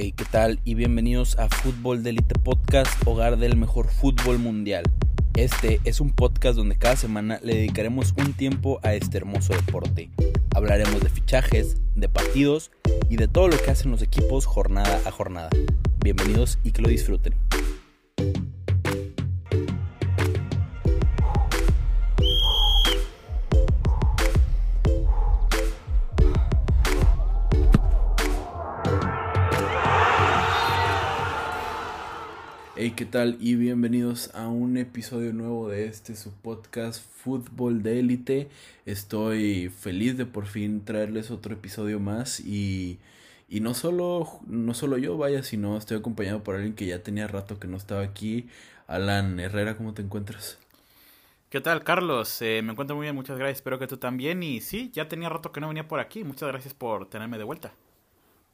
[0.00, 0.60] Hey, ¿qué tal?
[0.62, 4.84] Y bienvenidos a Fútbol de Elite Podcast, hogar del mejor fútbol mundial.
[5.34, 10.08] Este es un podcast donde cada semana le dedicaremos un tiempo a este hermoso deporte.
[10.54, 12.70] Hablaremos de fichajes, de partidos
[13.10, 15.50] y de todo lo que hacen los equipos jornada a jornada.
[15.98, 17.34] Bienvenidos y que lo disfruten.
[32.98, 33.36] ¿Qué tal?
[33.38, 38.48] Y bienvenidos a un episodio nuevo de este su podcast Fútbol de Élite.
[38.86, 42.98] Estoy feliz de por fin traerles otro episodio más y,
[43.48, 47.28] y no solo no solo yo, vaya, sino estoy acompañado por alguien que ya tenía
[47.28, 48.48] rato que no estaba aquí.
[48.88, 50.58] Alan Herrera, ¿cómo te encuentras?
[51.50, 52.42] ¿Qué tal, Carlos?
[52.42, 53.58] Eh, me encuentro muy bien, muchas gracias.
[53.58, 54.42] Espero que tú también.
[54.42, 56.24] Y sí, ya tenía rato que no venía por aquí.
[56.24, 57.72] Muchas gracias por tenerme de vuelta.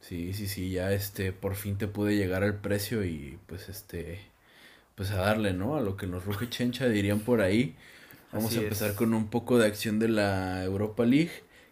[0.01, 4.34] Sí, sí, sí, ya este, por fin te pude llegar al precio y pues este,
[4.95, 5.75] pues a darle, ¿no?
[5.75, 7.75] A lo que nos ruge chencha dirían por ahí.
[8.31, 8.95] Vamos Así a empezar es.
[8.95, 11.31] con un poco de acción de la Europa League,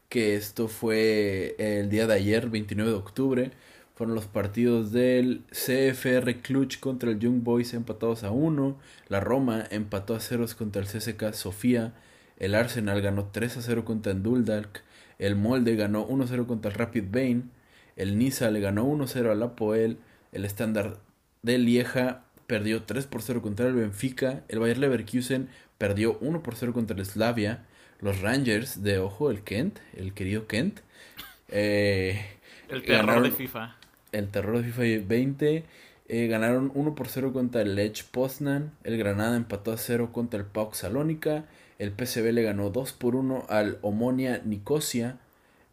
[0.10, 3.52] que esto fue el día de ayer, 29 de octubre.
[3.96, 8.78] Fueron los partidos del CFR Cluj contra el Young Boys empatados a 1.
[9.08, 11.94] La Roma empató a ceros contra el CSK Sofía.
[12.40, 14.82] El Arsenal ganó 3 a 0 contra el Duldalk.
[15.20, 17.52] El Molde ganó 1 a 0 contra el Rapid Bain.
[17.96, 19.98] El Niza le ganó 1 a 0 al Apoel.
[20.32, 20.98] El Standard
[21.44, 24.44] de Lieja perdió 3 por 0 contra el Benfica.
[24.48, 27.66] El Bayer Leverkusen perdió 1 por 0 contra el Slavia.
[28.00, 30.80] Los Rangers de ojo, el Kent, el querido Kent.
[31.50, 32.26] eh,
[32.70, 33.76] El terror ganaron- de FIFA.
[34.12, 35.66] el terror de FIFA 20.
[36.10, 38.72] eh, ganaron 1 por 0 contra el Lech Poznan.
[38.84, 41.46] El Granada empató a 0 contra el PAOK Salónica.
[41.80, 45.18] El PSV le ganó 2 por 1 al Omonia Nicosia.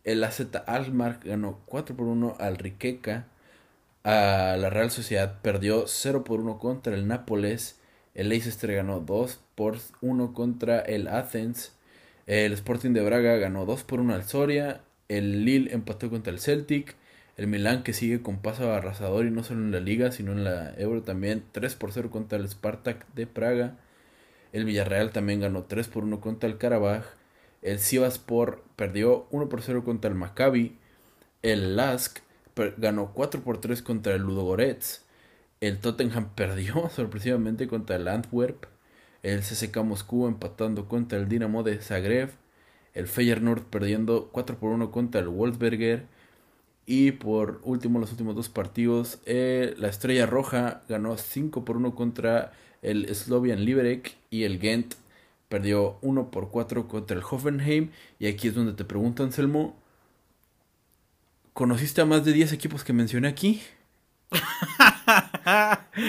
[0.04, 3.26] El AZ Alkmaar ganó 4 por 1 al Riqueca.
[4.02, 7.78] A la Real Sociedad perdió 0 por 1 contra el Nápoles.
[8.14, 11.76] El Leicester ganó 2 por 1 contra el Athens.
[12.26, 14.80] El Sporting de Braga ganó 2 por 1 al Soria.
[15.08, 16.96] El Lille empató contra el Celtic.
[17.36, 20.44] El Milán que sigue con paso arrasador y no solo en la liga, sino en
[20.44, 23.76] la Euro también 3 por 0 contra el Spartak de Praga.
[24.52, 27.04] El Villarreal también ganó 3 por 1 contra el Karabaj.
[27.60, 30.78] El Sivaspor perdió 1 por 0 contra el Maccabi.
[31.42, 32.20] El Lask
[32.76, 35.04] ganó 4 por 3 contra el Ludogorets.
[35.60, 38.66] El Tottenham perdió sorpresivamente contra el Antwerp.
[39.22, 42.30] El CSK Moscú empatando contra el Dinamo de Zagreb.
[42.94, 46.06] El Feyenoord perdiendo 4 por 1 contra el Wolfsberger.
[46.86, 51.94] Y por último, los últimos dos partidos, eh, la Estrella Roja ganó 5 por 1
[51.94, 54.94] contra el Slovian Liberec y el Ghent
[55.48, 57.90] perdió 1 por 4 contra el Hoffenheim.
[58.18, 59.76] Y aquí es donde te pregunto, Anselmo,
[61.60, 63.60] ¿conociste a más de 10 equipos que mencioné aquí?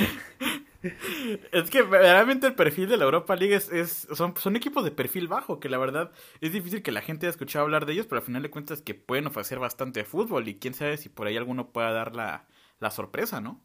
[1.51, 4.91] Es que realmente el perfil de la Europa League es, es- son, son equipos de
[4.91, 8.07] perfil bajo, que la verdad es difícil que la gente haya escuchado hablar de ellos,
[8.07, 11.27] pero al final de cuentas que pueden ofrecer bastante fútbol y quién sabe si por
[11.27, 12.45] ahí alguno pueda dar la,
[12.79, 13.59] la sorpresa, ¿no?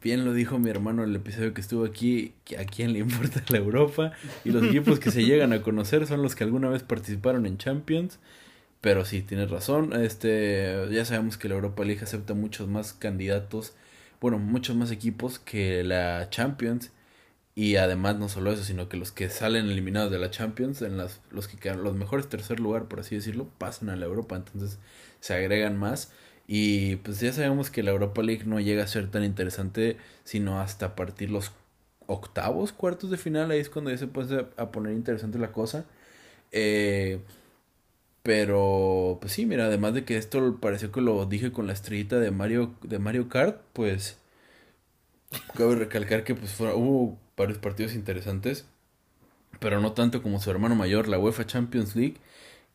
[0.00, 3.00] Bien lo dijo mi hermano en el episodio que estuvo aquí, que a quién le
[3.00, 4.12] importa la Europa.
[4.44, 7.58] Y los equipos que se llegan a conocer son los que alguna vez participaron en
[7.58, 8.18] Champions.
[8.82, 9.94] Pero sí, tienes razón.
[9.94, 13.74] Este, ya sabemos que la Europa League acepta muchos más candidatos,
[14.20, 16.92] bueno, muchos más equipos que la Champions.
[17.56, 20.96] Y además no solo eso, sino que los que salen eliminados de la Champions, en
[20.98, 24.36] las, los que quedan los mejores tercer lugar, por así decirlo, pasan a la Europa.
[24.36, 24.78] Entonces
[25.20, 26.12] se agregan más.
[26.48, 30.60] Y pues ya sabemos que la Europa League no llega a ser tan interesante sino
[30.60, 31.52] hasta partir los
[32.06, 33.50] octavos, cuartos de final.
[33.50, 35.86] Ahí es cuando ya se puede a poner interesante la cosa.
[36.52, 37.20] Eh,
[38.22, 42.20] pero, pues sí, mira, además de que esto pareció que lo dije con la estrellita
[42.20, 44.18] de Mario, de Mario Kart, pues
[45.56, 48.66] cabe recalcar que pues hubo varios partidos interesantes,
[49.60, 52.16] pero no tanto como su hermano mayor, la UEFA Champions League,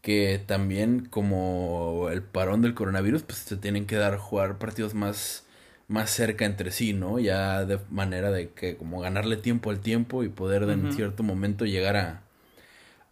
[0.01, 5.45] que también como el parón del coronavirus, pues se tienen que dar jugar partidos más,
[5.87, 7.19] más cerca entre sí, ¿no?
[7.19, 11.65] Ya de manera de que como ganarle tiempo al tiempo y poder en cierto momento
[11.65, 12.23] llegar a,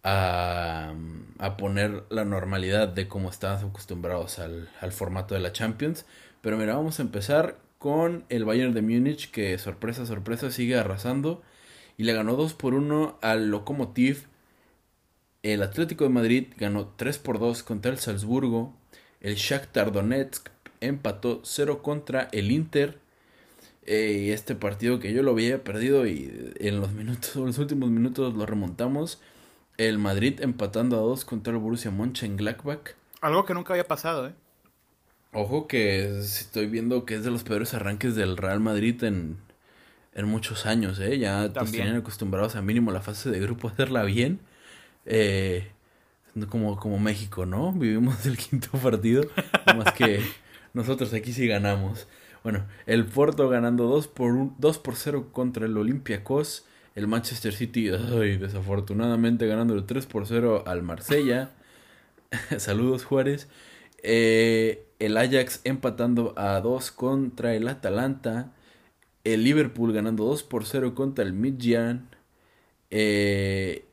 [0.06, 6.06] a, poner la normalidad de cómo estábamos acostumbrados al, al formato de la Champions.
[6.42, 11.42] Pero mira, vamos a empezar con el Bayern de Múnich, que sorpresa, sorpresa, sigue arrasando.
[11.98, 14.28] Y le ganó 2 por 1 al Lokomotiv.
[15.42, 18.74] El Atlético de Madrid ganó 3 por 2 contra el Salzburgo.
[19.20, 20.50] El Shakhtar Donetsk
[20.80, 22.98] empató 0 contra el Inter.
[23.86, 27.58] Eh, y este partido que yo lo había perdido y en los minutos, en los
[27.58, 29.20] últimos minutos lo remontamos.
[29.78, 32.94] El Madrid empatando a 2 contra el Borussia Mönchengladbach.
[33.20, 34.34] Algo que nunca había pasado, ¿eh?
[35.32, 39.36] Ojo que estoy viendo que es de los peores arranques del Real Madrid en,
[40.14, 41.18] en muchos años, ¿eh?
[41.18, 44.40] Ya nos tenían acostumbrados a mínimo la fase de grupo a hacerla bien.
[45.04, 45.68] Eh,
[46.48, 47.72] como, como México, ¿no?
[47.74, 49.24] Vivimos el quinto partido,
[49.76, 50.20] más que
[50.74, 52.06] nosotros aquí sí ganamos.
[52.42, 56.64] Bueno, el Porto ganando 2 por, un- 2 por 0 contra el Olympiacos.
[56.96, 61.50] El Manchester City, ay, desafortunadamente ganándole 3 por 0 al Marsella.
[62.58, 63.48] Saludos Juárez.
[64.02, 68.50] Eh, el Ajax empatando a 2 contra el Atalanta.
[69.24, 72.08] El Liverpool ganando 2 por 0 contra el Midtjylland.
[72.90, 73.84] Eh,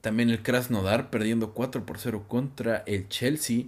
[0.00, 3.66] también el Krasnodar perdiendo 4 por 0 contra el Chelsea.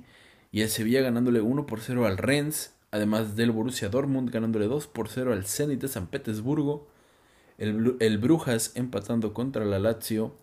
[0.51, 2.75] Y el Sevilla ganándole 1 por 0 al Rennes.
[2.91, 6.89] Además del Borussia Dortmund ganándole 2 por 0 al Zenit de San Petersburgo.
[7.59, 10.35] El, el Brujas empatando contra la Lazio.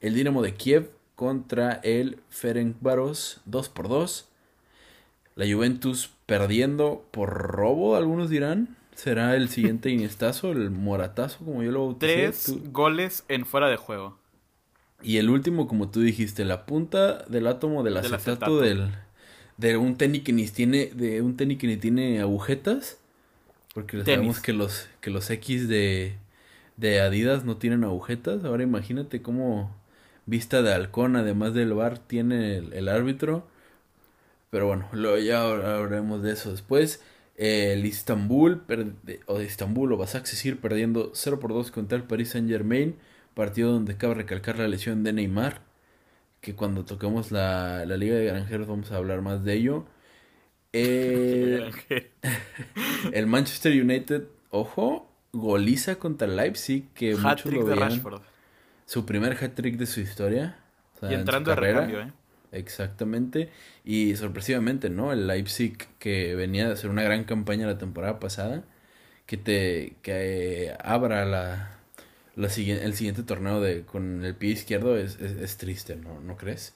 [0.00, 4.28] El Dinamo de Kiev contra el Ferencváros 2 por 2.
[5.34, 8.76] La Juventus perdiendo por robo, algunos dirán.
[8.94, 12.14] ¿Será el siguiente Iniestazo, el Moratazo, como yo lo bauticé?
[12.14, 14.18] Tres Tú- goles en fuera de juego.
[15.02, 18.60] Y el último, como tú dijiste, la punta del átomo del Del acetato, acetato.
[18.60, 18.90] del
[19.58, 22.98] de un tenis que ni tiene de un tenis que ni tiene agujetas,
[23.74, 24.06] porque Tenis.
[24.16, 26.16] sabemos que los que los X de
[26.76, 28.44] de Adidas no tienen agujetas.
[28.44, 29.74] Ahora imagínate cómo
[30.26, 33.46] vista de halcón, además del bar, tiene el, el árbitro.
[34.50, 37.02] Pero bueno, lo, ya hablaremos de eso después.
[37.36, 38.62] Eh, el Istanbul,
[39.26, 42.96] o de Istanbul o Basaksehir perdiendo 0 por 2 contra el Paris Saint Germain.
[43.34, 45.62] Partido donde cabe recalcar la lesión de Neymar.
[46.40, 49.86] Que cuando toquemos la, la Liga de Granjeros vamos a hablar más de ello.
[50.78, 51.70] Eh,
[53.12, 56.92] el Manchester United, ojo, goliza contra el Leipzig.
[56.94, 58.22] Que muchos Hat-trick lo de Rashford.
[58.86, 60.58] Su primer hat-trick de su historia.
[60.96, 61.80] o sea, Y en entrando de carrera.
[61.86, 62.12] recambio, ¿eh?
[62.52, 63.50] Exactamente.
[63.84, 65.12] Y sorpresivamente, ¿no?
[65.12, 68.64] El Leipzig que venía de hacer una gran campaña la temporada pasada,
[69.26, 71.78] que te que eh, abra la,
[72.36, 76.20] la siguiente, el siguiente torneo de con el pie izquierdo es, es, es triste, ¿no?
[76.20, 76.74] ¿No crees?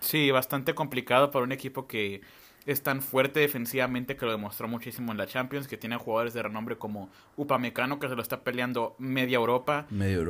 [0.00, 2.22] Sí, bastante complicado para un equipo que
[2.66, 6.42] es tan fuerte defensivamente que lo demostró muchísimo en la Champions, que tiene jugadores de
[6.42, 9.86] renombre como Upamecano que se lo está peleando media Europa,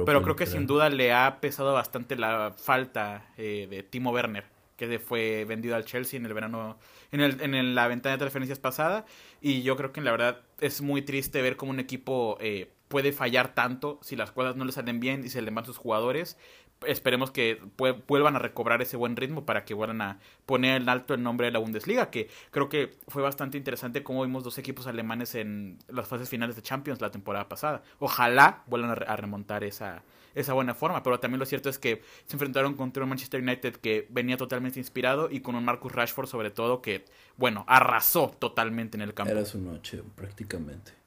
[0.06, 4.44] pero creo que sin duda le ha pesado bastante la falta eh, de Timo Werner,
[4.76, 6.78] que fue vendido al Chelsea en el verano,
[7.12, 9.04] en, el, en el- la ventana de transferencias pasada,
[9.40, 13.12] y yo creo que la verdad es muy triste ver cómo un equipo eh, puede
[13.12, 16.38] fallar tanto si las cosas no le salen bien y se le van sus jugadores.
[16.86, 17.60] Esperemos que
[18.08, 21.46] vuelvan a recobrar ese buen ritmo para que vuelvan a poner en alto el nombre
[21.46, 25.78] de la Bundesliga, que creo que fue bastante interesante cómo vimos dos equipos alemanes en
[25.88, 27.82] las fases finales de Champions la temporada pasada.
[27.98, 30.02] Ojalá vuelvan a remontar esa,
[30.34, 33.76] esa buena forma, pero también lo cierto es que se enfrentaron contra un Manchester United
[33.76, 37.04] que venía totalmente inspirado y con un Marcus Rashford sobre todo que,
[37.36, 39.32] bueno, arrasó totalmente en el campo.
[39.32, 40.99] Era su noche, prácticamente.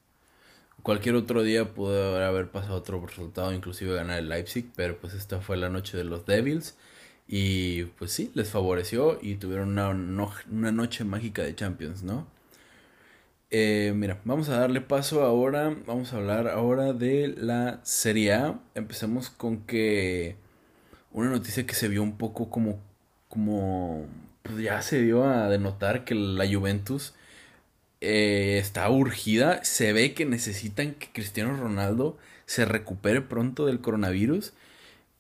[0.83, 5.39] Cualquier otro día pudo haber pasado otro resultado, inclusive ganar el Leipzig, pero pues esta
[5.39, 6.75] fue la noche de los Devils.
[7.27, 9.89] Y pues sí, les favoreció y tuvieron una,
[10.51, 12.27] una noche mágica de Champions, ¿no?
[13.49, 18.59] Eh, mira, vamos a darle paso ahora, vamos a hablar ahora de la Serie A.
[18.75, 20.35] Empecemos con que
[21.11, 22.79] una noticia que se vio un poco como,
[23.29, 24.05] como,
[24.41, 27.13] pues ya se dio a denotar que la Juventus
[28.03, 29.63] eh, está urgida.
[29.63, 34.53] Se ve que necesitan que Cristiano Ronaldo se recupere pronto del coronavirus.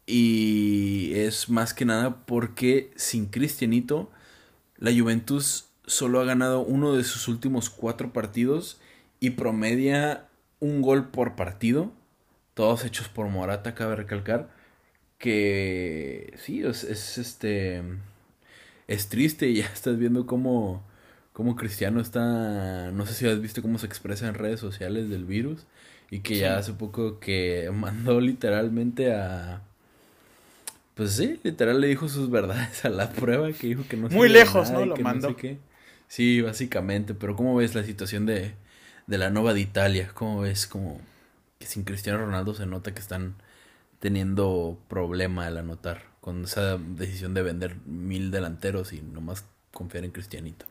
[0.05, 4.11] Y es más que nada porque sin Cristianito,
[4.77, 8.79] la Juventus solo ha ganado uno de sus últimos cuatro partidos
[9.19, 10.27] y promedia
[10.59, 11.91] un gol por partido.
[12.53, 14.49] Todos hechos por Morata, cabe recalcar.
[15.17, 17.81] Que sí, es, es este.
[18.87, 20.83] Es triste ya estás viendo cómo,
[21.33, 22.91] cómo Cristiano está.
[22.91, 25.65] No sé si has visto cómo se expresa en redes sociales del virus.
[26.09, 29.61] Y que ya hace poco que mandó literalmente a.
[30.95, 34.29] Pues sí, literal le dijo sus verdades a la prueba, que dijo que no Muy
[34.29, 34.95] lejos, nada ¿no?
[34.95, 35.29] Lo mandó.
[35.29, 35.57] sé qué.
[36.07, 38.53] Sí, básicamente, pero ¿cómo ves la situación de,
[39.07, 40.11] de la Nova de Italia?
[40.13, 41.01] ¿Cómo ves como
[41.57, 43.33] que sin Cristiano Ronaldo se nota que están
[43.99, 50.11] teniendo problema al anotar con esa decisión de vender mil delanteros y nomás confiar en
[50.11, 50.67] Cristianito?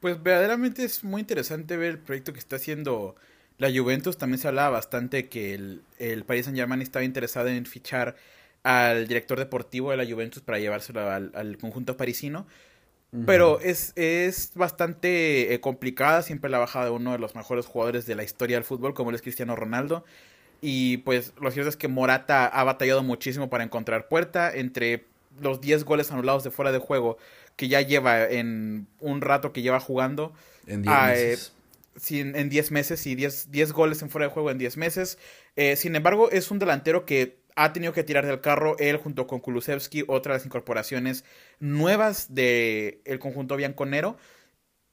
[0.00, 3.16] Pues verdaderamente es muy interesante ver el proyecto que está haciendo
[3.58, 4.16] la Juventus.
[4.16, 8.16] También se hablaba bastante que el, el Paris Saint Germain estaba interesado en fichar
[8.62, 12.46] al director deportivo de la Juventus para llevárselo al, al conjunto parisino.
[13.26, 18.06] Pero es, es bastante eh, complicada siempre la bajada de uno de los mejores jugadores
[18.06, 20.04] de la historia del fútbol, como él es Cristiano Ronaldo.
[20.60, 24.54] Y pues lo cierto es que Morata ha batallado muchísimo para encontrar puerta.
[24.54, 25.06] Entre
[25.40, 27.18] los 10 goles anulados de fuera de juego
[27.60, 30.32] que ya lleva en un rato que lleva jugando.
[30.66, 31.52] En 10 meses.
[32.08, 35.18] en 10 meses y 10 goles en fuera de juego en 10 meses.
[35.56, 39.26] Eh, sin embargo, es un delantero que ha tenido que tirar del carro él junto
[39.26, 41.26] con Kulusevski, otra de las incorporaciones
[41.58, 44.16] nuevas del el conjunto bianconero.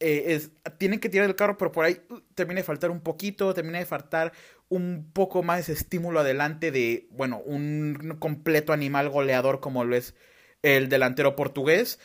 [0.02, 3.00] Eh, es, tienen que tirar del carro, pero por ahí uh, termina de faltar un
[3.00, 4.34] poquito, termina de faltar
[4.68, 10.16] un poco más ese estímulo adelante de, bueno, un completo animal goleador como lo es
[10.64, 11.98] el delantero portugués.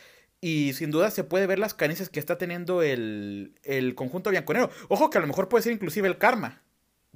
[0.42, 4.68] Y sin duda se puede ver las carencias que está teniendo el, el conjunto bianconero.
[4.88, 6.60] Ojo que a lo mejor puede ser inclusive el karma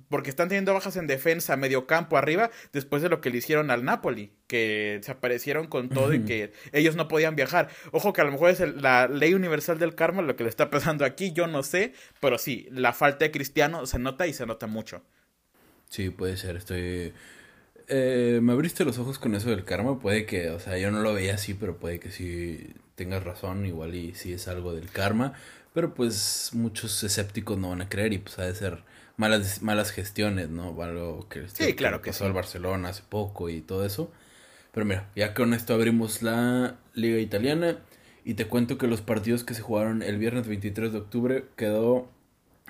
[0.09, 3.71] porque están teniendo bajas en defensa, medio campo, arriba, después de lo que le hicieron
[3.71, 7.69] al Napoli, que se aparecieron con todo y que ellos no podían viajar.
[7.93, 10.71] Ojo que a lo mejor es la ley universal del karma lo que le está
[10.71, 14.47] pasando aquí, yo no sé, pero sí, la falta de Cristiano se nota y se
[14.47, 15.03] nota mucho.
[15.89, 17.13] Sí, puede ser, estoy...
[17.89, 21.01] Eh, me abriste los ojos con eso del karma, puede que, o sea, yo no
[21.03, 24.91] lo veía así, pero puede que sí tengas razón, igual y sí es algo del
[24.91, 25.35] karma,
[25.73, 28.83] pero pues muchos escépticos no van a creer y pues ha de ser
[29.17, 30.83] malas, malas gestiones, ¿no?
[30.83, 34.11] Algo que, sí, claro que, pasó al Barcelona hace poco y todo eso.
[34.73, 37.79] Pero mira, ya con esto abrimos la liga italiana
[38.25, 42.11] y te cuento que los partidos que se jugaron el viernes 23 de octubre quedó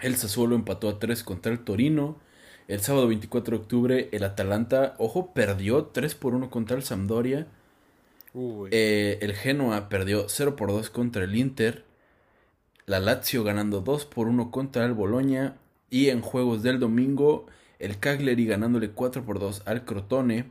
[0.02, 2.18] el Sassuolo empató a 3 contra el Torino.
[2.68, 7.46] El sábado 24 de octubre el Atalanta, ojo, perdió 3 por 1 contra el Sampdoria.
[8.70, 11.84] Eh, el Genoa perdió 0 por 2 contra el Inter.
[12.84, 15.56] La Lazio ganando 2 por 1 contra el Boloña.
[15.88, 17.46] Y en juegos del domingo,
[17.78, 20.50] el Cagliari ganándole 4 por 2 al Crotone.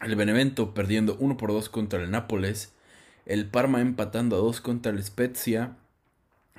[0.00, 2.72] El Benevento perdiendo 1 por 2 contra el Nápoles.
[3.26, 5.76] El Parma empatando a 2 contra el Spezia.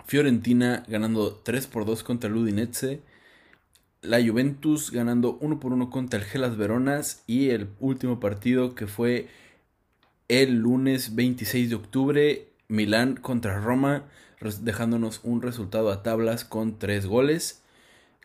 [0.05, 3.01] Fiorentina ganando 3 por 2 contra el Udinese.
[4.01, 7.23] La Juventus ganando 1 por 1 contra el Gelas Veronas.
[7.27, 9.27] Y el último partido que fue
[10.27, 12.47] el lunes 26 de octubre.
[12.67, 14.05] Milán contra Roma.
[14.61, 17.63] Dejándonos un resultado a tablas con 3 goles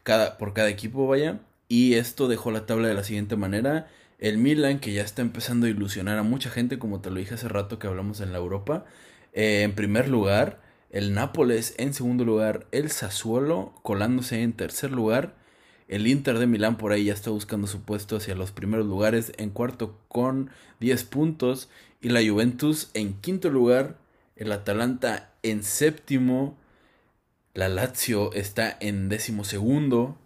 [0.02, 1.40] cada, por cada equipo, vaya.
[1.68, 3.88] Y esto dejó la tabla de la siguiente manera.
[4.18, 7.34] El Milan, que ya está empezando a ilusionar a mucha gente, como te lo dije
[7.34, 8.84] hace rato que hablamos en la Europa.
[9.32, 15.34] Eh, en primer lugar, el Nápoles en segundo lugar, el Sassuolo colándose en tercer lugar.
[15.90, 19.32] El Inter de Milán por ahí ya está buscando su puesto hacia los primeros lugares
[19.38, 21.68] en cuarto con 10 puntos.
[22.00, 23.96] Y la Juventus en quinto lugar.
[24.36, 26.56] El Atalanta en séptimo.
[27.54, 30.16] La Lazio está en décimo segundo.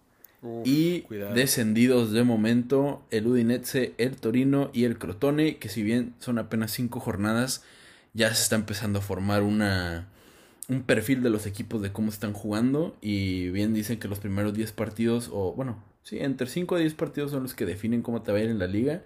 [0.67, 6.39] y descendidos de momento el Udinese, el Torino y el Crotone, que si bien son
[6.39, 7.65] apenas cinco jornadas,
[8.13, 10.09] ya se está empezando a formar una,
[10.69, 12.97] un perfil de los equipos de cómo están jugando.
[13.01, 16.95] Y bien dicen que los primeros 10 partidos, o bueno, sí, entre 5 a 10
[16.95, 19.03] partidos son los que definen cómo te va a ir en la liga.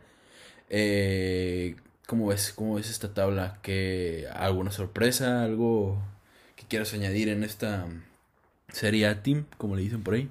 [0.70, 3.58] Eh, ¿cómo, ves, ¿Cómo ves esta tabla?
[3.62, 5.44] ¿Que ¿Alguna sorpresa?
[5.44, 5.98] ¿Algo
[6.56, 7.86] que quieras añadir en esta
[8.72, 10.28] sería Team, como le dicen por ahí.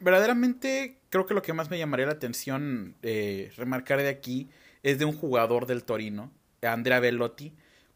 [0.00, 4.48] Verdaderamente, creo que lo que más me llamaría la atención eh, remarcar de aquí
[4.82, 6.32] es de un jugador del Torino,
[6.62, 7.52] Andrea Bellotti.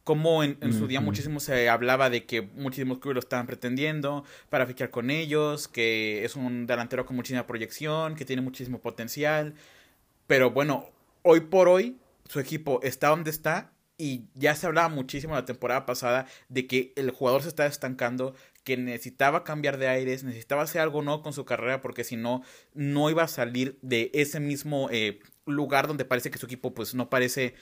[0.07, 4.65] Como en, su día muchísimo se hablaba de que muchísimos clubes lo estaban pretendiendo para
[4.65, 9.55] fichar con ellos, que es un delantero con muchísima proyección, que tiene muchísimo potencial.
[10.29, 10.87] Pero bueno,
[11.23, 11.97] hoy por hoy
[12.29, 16.93] su equipo está donde está y ya se hablaba muchísimo la temporada pasada de que
[16.95, 21.33] el jugador se está estancando, que necesitaba cambiar de aires, necesitaba hacer algo nuevo con
[21.33, 22.43] su carrera porque si no,
[22.75, 26.95] no iba a salir de ese mismo eh, lugar donde parece que su equipo pues
[26.95, 27.57] no parece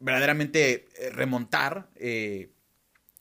[0.00, 2.50] verdaderamente eh, remontar eh,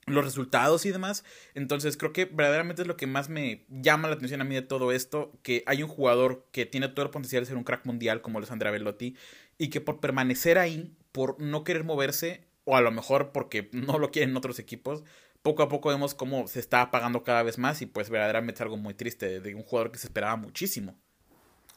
[0.05, 1.23] los resultados y demás.
[1.53, 4.61] Entonces creo que verdaderamente es lo que más me llama la atención a mí de
[4.61, 7.85] todo esto, que hay un jugador que tiene todo el potencial de ser un crack
[7.85, 9.15] mundial como lo es Andrea Bellotti
[9.57, 13.97] y que por permanecer ahí, por no querer moverse, o a lo mejor porque no
[13.97, 15.03] lo quieren otros equipos,
[15.41, 18.61] poco a poco vemos cómo se está apagando cada vez más y pues verdaderamente es
[18.61, 20.99] algo muy triste de un jugador que se esperaba muchísimo.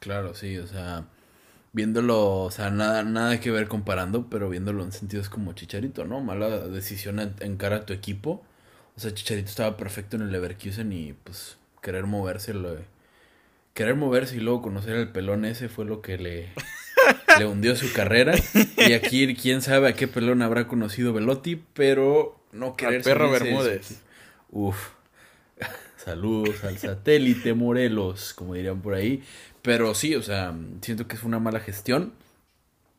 [0.00, 1.07] Claro, sí, o sea,
[1.73, 6.21] viéndolo, o sea, nada, nada que ver comparando, pero viéndolo en sentidos como Chicharito, ¿no?
[6.21, 8.45] Mala decisión en, cara a tu equipo.
[8.97, 12.77] O sea, Chicharito estaba perfecto en el Leverkusen y pues querer moverse, lo,
[13.75, 16.49] querer moverse y luego conocer al pelón ese fue lo que le,
[17.39, 18.35] le hundió su carrera.
[18.77, 24.00] Y aquí quién sabe a qué pelón habrá conocido Velotti, pero no querer perro Bermúdez.
[24.50, 24.91] Uf.
[25.97, 29.23] Saludos al satélite Morelos, como dirían por ahí.
[29.62, 32.12] Pero sí, o sea, siento que es una mala gestión.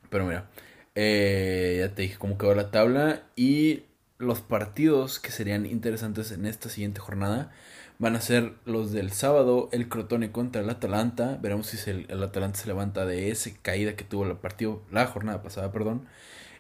[0.10, 0.50] Pero mira,
[0.96, 3.24] eh, ya te dije cómo quedó la tabla.
[3.36, 3.84] Y
[4.18, 7.52] los partidos que serían interesantes en esta siguiente jornada
[8.00, 11.38] van a ser los del sábado, el Crotone contra el Atalanta.
[11.42, 15.06] Veremos si el, el, Atalanta se levanta de esa caída que tuvo el partido, la
[15.08, 16.08] jornada pasada, perdón.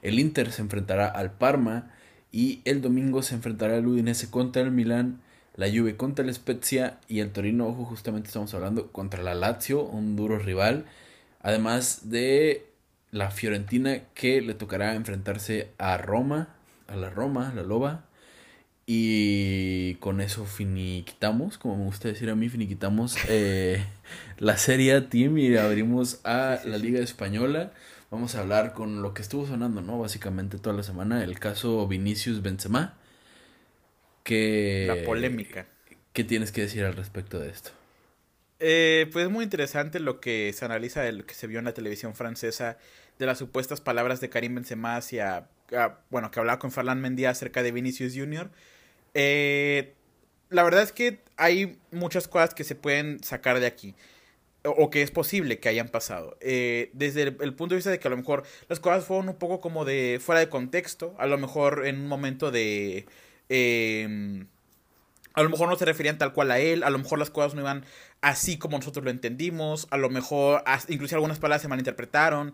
[0.01, 1.91] El Inter se enfrentará al Parma
[2.31, 5.21] Y el domingo se enfrentará el Udinese contra el Milán,
[5.55, 9.83] la Juve contra el Spezia y el Torino, ojo, justamente estamos hablando contra la Lazio,
[9.83, 10.85] un duro rival.
[11.41, 12.65] Además de
[13.11, 16.49] la Fiorentina que le tocará enfrentarse a Roma,
[16.87, 18.05] a la Roma, a la Loba.
[18.85, 23.85] Y con eso finiquitamos, como me gusta decir a mí, finiquitamos eh,
[24.37, 27.71] la Serie Team y abrimos a la Liga Española.
[28.09, 29.99] Vamos a hablar con lo que estuvo sonando, ¿no?
[29.99, 32.95] Básicamente toda la semana, el caso Vinicius Benzema.
[34.25, 35.67] La polémica.
[36.13, 37.71] ¿Qué tienes que decir al respecto de esto?
[38.59, 41.65] Eh, pues es muy interesante lo que se analiza de lo que se vio en
[41.65, 42.77] la televisión francesa
[43.17, 47.25] de las supuestas palabras de Karim Benzema hacia, ah, bueno, que hablaba con Ferland Mendy
[47.25, 48.51] acerca de Vinicius Jr.
[49.13, 49.93] Eh,
[50.49, 53.95] la verdad es que hay muchas cosas que se pueden sacar de aquí
[54.63, 56.37] o que es posible que hayan pasado.
[56.39, 59.35] Eh, desde el, punto de vista de que a lo mejor las cosas fueron un
[59.35, 63.05] poco como de fuera de contexto, a lo mejor en un momento de...
[63.53, 64.47] Em,
[65.33, 67.53] a lo mejor no se referían tal cual a él, a lo mejor las cosas
[67.53, 67.83] no iban
[68.21, 72.53] así como nosotros lo entendimos, a lo mejor incluso algunas palabras se malinterpretaron,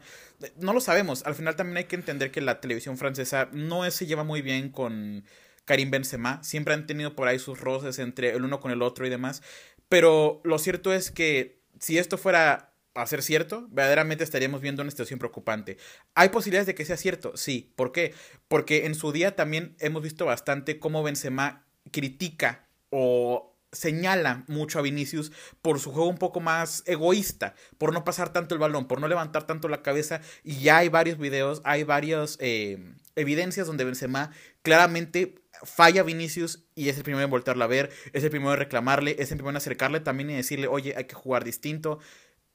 [0.60, 4.08] no lo sabemos, al final también hay que entender que la televisión francesa no se
[4.08, 5.24] lleva muy bien con
[5.66, 9.06] Karim Benzema, siempre han tenido por ahí sus roces entre el uno con el otro
[9.06, 9.44] y demás,
[9.90, 14.92] pero lo cierto es que si esto fuera a ser cierto, verdaderamente estaríamos viendo una
[14.92, 15.78] situación preocupante.
[16.16, 17.36] ¿Hay posibilidades de que sea cierto?
[17.36, 17.74] Sí.
[17.76, 18.14] ¿Por qué?
[18.48, 24.82] Porque en su día también hemos visto bastante cómo Benzema critica o señala mucho a
[24.82, 29.02] Vinicius por su juego un poco más egoísta, por no pasar tanto el balón, por
[29.02, 30.22] no levantar tanto la cabeza.
[30.44, 36.66] Y ya hay varios videos, hay varias eh, evidencias donde Benzema claramente falla a Vinicius
[36.76, 39.38] y es el primero en voltearla a ver, es el primero en reclamarle, es el
[39.38, 42.00] primero en acercarle también y decirle, oye, hay que jugar distinto.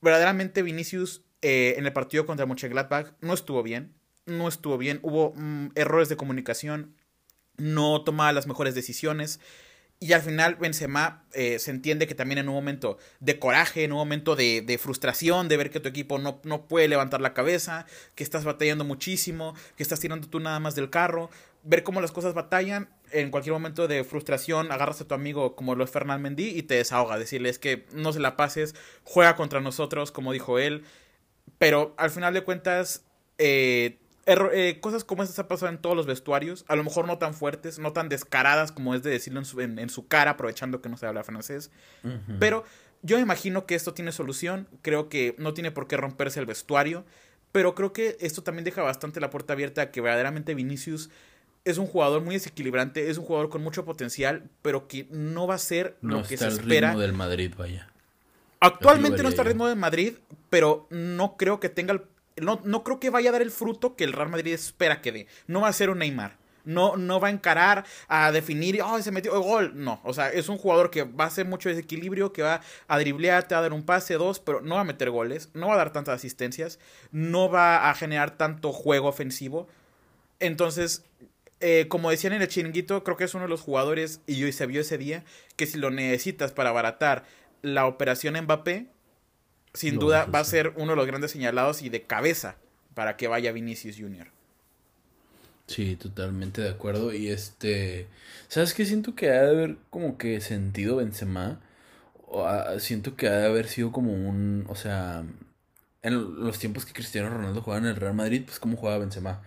[0.03, 3.95] Verdaderamente Vinicius eh, en el partido contra Mönchengladbach no estuvo bien,
[4.27, 6.97] no estuvo bien, hubo mm, errores de comunicación,
[7.57, 9.41] no tomaba las mejores decisiones.
[10.01, 13.93] Y al final Benzema eh, se entiende que también en un momento de coraje, en
[13.93, 17.87] un momento de, frustración, de ver que tu equipo no, no, puede levantar la cabeza,
[18.17, 21.31] que estás batallando muchísimo, que estás tirando tú nada más del carro,
[21.63, 25.75] ver cómo las cosas batallan, en cualquier momento de frustración agarras a tu amigo como
[25.75, 29.61] lo es Fernand Mendy y te desahoga, decirles que no se la pases, juega contra
[29.61, 30.85] nosotros, como dijo él,
[31.59, 33.05] pero al final de cuentas...
[33.39, 37.19] Eh, eh, cosas como estas han pasado en todos los vestuarios, a lo mejor no
[37.19, 40.81] tan fuertes, no tan descaradas como es de decirlo en su, en, su cara, aprovechando
[40.81, 41.73] que no se habla francés.
[42.39, 42.63] Pero
[43.03, 47.05] yo imagino que esto tiene solución, creo que no tiene por qué romperse el vestuario,
[47.51, 51.11] pero creo que esto también deja bastante la puerta abierta a que verdaderamente Vinicius
[51.65, 55.55] es un jugador muy desequilibrante, es un jugador con mucho potencial, pero que no va
[55.55, 56.89] a ser lo que se espera.
[56.89, 57.89] ritmo del Madrid, vaya.
[58.61, 60.15] Actualmente no está al ritmo del Madrid,
[60.51, 62.03] pero no creo que tenga el
[62.37, 65.13] no, no creo que vaya a dar el fruto que el Real Madrid espera que
[65.13, 65.27] dé.
[65.47, 66.41] No va a ser un Neymar.
[66.65, 69.73] No, no va a encarar a definir, oh, se metió el gol.
[69.75, 72.99] No, o sea, es un jugador que va a hacer mucho desequilibrio, que va a
[72.99, 75.79] driblearte, a dar un pase, dos, pero no va a meter goles, no va a
[75.79, 76.79] dar tantas asistencias,
[77.11, 79.67] no va a generar tanto juego ofensivo.
[80.39, 81.05] Entonces,
[81.63, 84.53] eh, como decían en el chiringuito, creo que es uno de los jugadores, y hoy
[84.53, 85.25] se vio ese día,
[85.57, 87.25] que si lo necesitas para abaratar
[87.63, 88.89] la operación Mbappé,
[89.73, 92.57] sin duda va a ser uno de los grandes señalados y de cabeza
[92.95, 94.29] para que vaya Vinicius Jr.
[95.67, 97.15] Sí, totalmente de acuerdo.
[97.15, 98.07] Y este,
[98.49, 98.85] ¿sabes qué?
[98.85, 101.61] Siento que ha de haber como que sentido Benzema.
[102.27, 102.47] O,
[102.79, 105.25] siento que ha de haber sido como un, o sea,
[106.03, 109.43] en los tiempos que Cristiano Ronaldo jugaba en el Real Madrid, pues cómo jugaba Benzema.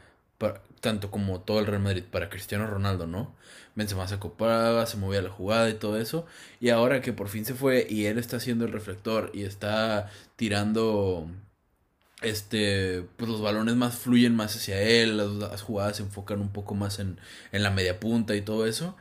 [0.85, 3.33] Tanto como todo el Real Madrid para Cristiano Ronaldo, ¿no?
[3.73, 6.27] Benzema se acoplaba, se movía la jugada y todo eso.
[6.61, 10.11] Y ahora que por fin se fue y él está haciendo el reflector y está
[10.35, 11.27] tirando
[12.21, 16.75] este pues los balones más fluyen más hacia él, las, jugadas se enfocan un poco
[16.75, 17.19] más en,
[17.51, 18.95] en la media punta y todo eso.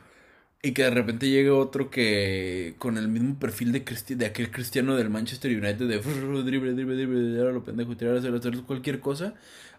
[0.63, 3.85] Y que de repente llegue otro que con el mismo perfil de,
[4.17, 8.33] de aquel cristiano del Manchester United de drible, drible, drible, ahora lo pendejo, tirar, hacer
[8.67, 9.35] cualquier cosa,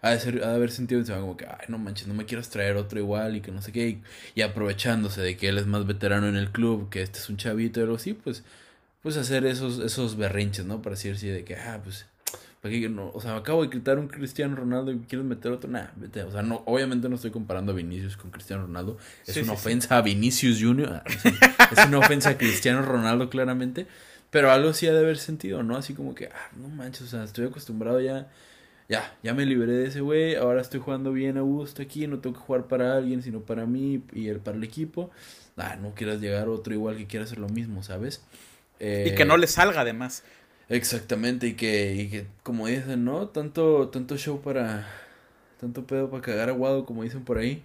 [0.06, 2.14] ha de, ser, ha de haber sentido se va como que, ay, no manches, no
[2.14, 3.98] me quieras traer otro igual y que no sé qué.
[4.34, 7.36] Y, aprovechándose de que él es más veterano en el club, que este es un
[7.36, 8.42] chavito y algo así, pues,
[9.02, 10.82] pues hacer esos, esos berrinches, ¿no?
[10.82, 12.06] Para decir así de que, ah, pues
[13.12, 15.70] o sea, acabo de quitar un Cristiano Ronaldo y quieres meter otro.
[15.70, 16.22] Nah, vete.
[16.22, 18.98] O sea, no, obviamente no estoy comparando a Vinicius con Cristiano Ronaldo.
[19.26, 20.88] Es una ofensa a Vinicius Jr.
[20.92, 21.04] Ah,
[21.72, 23.86] es una ofensa a Cristiano Ronaldo, claramente.
[24.30, 25.76] Pero algo sí ha de haber sentido, ¿no?
[25.76, 28.28] Así como que, ah, no manches, o sea, estoy acostumbrado ya.
[28.88, 30.36] Ya, ya me liberé de ese güey.
[30.36, 32.06] Ahora estoy jugando bien a gusto aquí.
[32.06, 35.10] No tengo que jugar para alguien, sino para mí y el, para el equipo.
[35.56, 38.22] Ah, no quieras llegar otro igual que quiera hacer lo mismo, ¿sabes?
[38.78, 40.22] y que no le salga además.
[40.68, 43.28] Exactamente, y que, y que como dicen, ¿no?
[43.28, 44.86] Tanto, tanto show para.
[45.58, 47.62] Tanto pedo para cagar aguado, como dicen por ahí.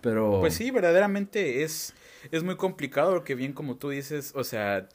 [0.00, 0.40] Pero...
[0.40, 1.94] Pues sí, verdaderamente es,
[2.32, 4.88] es muy complicado porque bien como tú dices, o sea,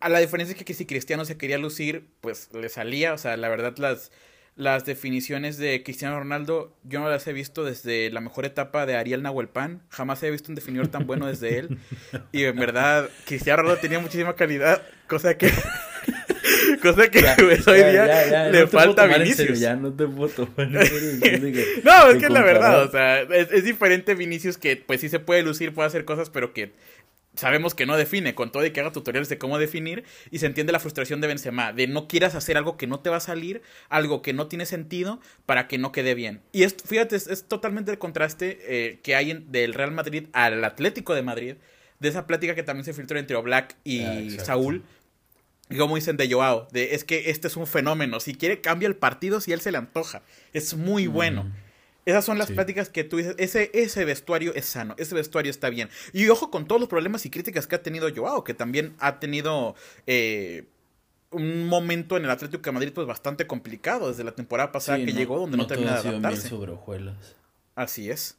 [0.00, 3.36] a la diferencia es que, si Cristiano se quería lucir, pues le salía, o sea,
[3.36, 4.12] la verdad las,
[4.58, 8.96] las definiciones de Cristiano Ronaldo yo no las he visto desde la mejor etapa de
[8.96, 11.78] Ariel Nahuelpan, jamás he visto un definidor tan bueno desde él.
[12.32, 15.50] Y en verdad Cristiano Ronaldo tenía muchísima calidad, cosa que
[16.82, 19.60] Cosa que hoy día le falta a Vinicius.
[19.60, 23.64] ya no te puedo tomar no, es que es la verdad, o sea, es, es,
[23.64, 26.72] diferente Vinicius que pues sí se puede lucir, puede hacer cosas, pero que
[27.38, 30.46] sabemos que no define, con todo y que haga tutoriales de cómo definir, y se
[30.46, 33.20] entiende la frustración de Benzema, de no quieras hacer algo que no te va a
[33.20, 36.40] salir, algo que no tiene sentido, para que no quede bien.
[36.52, 41.14] Y esto, fíjate, es, totalmente el contraste eh, que hay del Real Madrid al Atlético
[41.14, 41.54] de Madrid,
[42.00, 44.82] de esa plática que también se filtró entre Oblak y ah, Saúl,
[45.70, 48.88] y como dicen de Joao, de es que este es un fenómeno, si quiere cambia
[48.88, 50.22] el partido si él se le antoja,
[50.52, 51.52] es muy bueno.
[52.08, 55.68] Esas son las pláticas que tú dices, ese, ese vestuario es sano, ese vestuario está
[55.68, 55.90] bien.
[56.14, 59.20] Y ojo con todos los problemas y críticas que ha tenido Joao, que también ha
[59.20, 59.74] tenido
[60.06, 60.64] eh,
[61.30, 65.12] un momento en el Atlético de Madrid pues bastante complicado desde la temporada pasada que
[65.12, 66.48] llegó donde no, no termina de adaptarse.
[66.48, 67.36] sobre hojuelas.
[67.74, 68.38] Así es.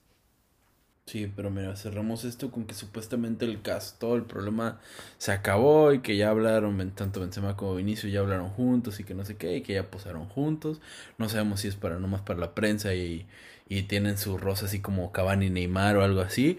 [1.05, 4.79] Sí, pero mira, cerramos esto con que supuestamente el caso, todo el problema
[5.19, 9.13] se acabó y que ya hablaron, tanto Benzema como Vinicio ya hablaron juntos y que
[9.13, 10.82] no sé qué, y que ya posaron juntos.
[11.19, 13.27] No sabemos si es para nomás para la prensa y,
[13.69, 16.58] y tienen su rosa así como Cavani Neymar o algo así.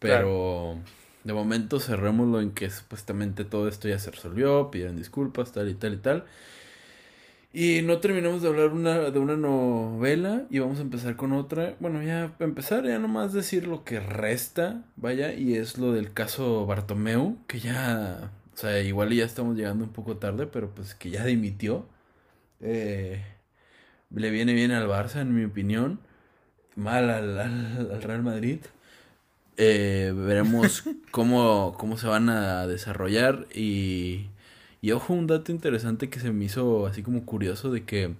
[0.00, 0.76] Pero
[1.24, 5.74] de momento cerrémoslo en que supuestamente todo esto ya se resolvió, pidieron disculpas, tal y
[5.74, 6.24] tal y tal.
[7.52, 11.76] Y no terminamos de hablar una, de una novela y vamos a empezar con otra.
[11.80, 16.66] Bueno, ya empezar, ya nomás decir lo que resta, vaya, y es lo del caso
[16.66, 21.10] Bartomeu, que ya, o sea, igual ya estamos llegando un poco tarde, pero pues que
[21.10, 21.86] ya dimitió.
[22.60, 23.24] Eh,
[24.10, 26.00] le viene bien al Barça, en mi opinión
[26.78, 28.60] mal al, Real Madrid.
[29.56, 34.28] Eh, veremos cómo, cómo se van a desarrollar y,
[34.80, 38.14] y ojo, un dato interesante que se me hizo así como curioso de que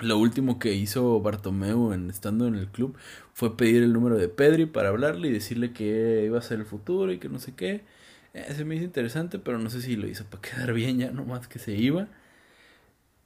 [0.00, 2.96] lo último que hizo Bartomeu en, estando en el club
[3.34, 6.66] fue pedir el número de Pedri para hablarle y decirle que iba a ser el
[6.66, 7.82] futuro y que no sé qué.
[8.34, 11.10] Eh, se me hizo interesante, pero no sé si lo hizo para quedar bien ya,
[11.12, 12.08] nomás que se iba.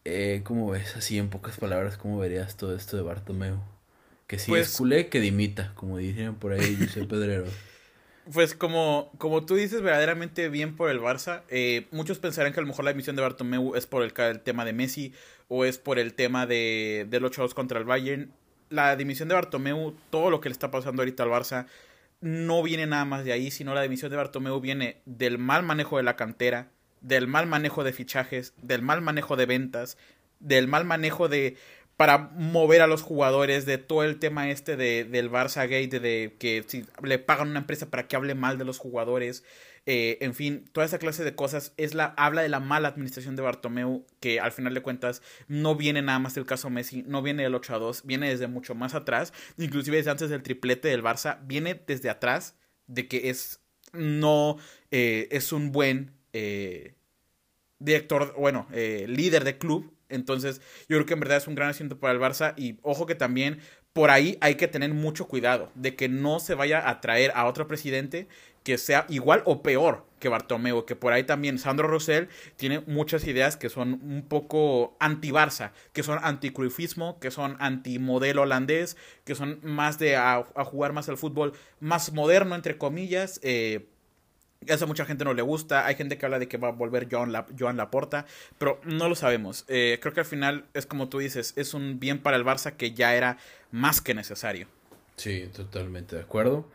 [0.05, 1.97] Eh, ¿Cómo ves así en pocas palabras?
[1.97, 3.74] ¿Cómo verías todo esto de Bartomeu?
[4.35, 7.45] Que si es pues culé, que dimita, como dijeron por ahí José Pedrero.
[8.33, 11.43] Pues como, como tú dices, verdaderamente bien por el Barça.
[11.49, 14.65] Eh, muchos pensarán que a lo mejor la emisión de Bartomeu es por el, tema
[14.65, 15.13] de Messi
[15.49, 18.33] o es por el tema de, del 8-2 contra el Bayern.
[18.71, 21.67] La dimisión de Bartomeu, todo lo que le está pasando ahorita al Barça,
[22.21, 25.99] no viene nada más de ahí, sino la dimisión de Bartomeu viene del mal manejo
[25.99, 26.71] de la cantera,
[27.03, 29.99] del mal manejo de fichajes, del mal manejo de ventas,
[30.41, 31.57] del mal manejo de
[31.97, 36.35] para mover a los jugadores de todo el tema este de, del Barça Gate, de,
[36.39, 39.45] que si le pagan una empresa para que hable mal de los jugadores,
[39.87, 43.37] eh, en fin, toda esa clase de cosas es la, habla de la mala administración
[43.37, 47.23] de Bartomeu, que al final de cuentas no viene nada más del caso Messi, no
[47.23, 50.89] viene del 8 a 2, viene desde mucho más atrás, inclusive desde antes del triplete
[50.89, 53.61] del Barça, viene desde atrás de que es
[53.93, 54.57] no
[54.91, 56.95] eh, es un buen eh,
[57.79, 61.99] director, bueno, líder de club, entonces, yo creo que en verdad es un gran asiento
[61.99, 63.59] para el Barça y ojo que también
[63.93, 67.47] por ahí hay que tener mucho cuidado de que no se vaya a traer a
[67.47, 68.29] otro presidente
[68.65, 73.27] que sea igual o peor que Bartomeu, que por ahí también Sandro Rosell tiene muchas
[73.27, 79.61] ideas que son un poco anti-Barça, que son anti-cruifismo, que son anti-modelo holandés, que son
[79.63, 83.87] más de a, jugar más al fútbol más moderno, entre comillas, eh,
[84.67, 85.87] eso a mucha gente no le gusta.
[85.87, 88.27] Hay gente que habla de que va a volver Joan, La, Laporta,
[88.59, 89.65] pero no lo sabemos.
[89.69, 92.73] Eh, creo que al final es como tú dices, es un bien para el Barça
[92.73, 93.39] que ya era
[93.71, 94.69] más que necesario.
[95.17, 96.69] Sí, totalmente de acuerdo.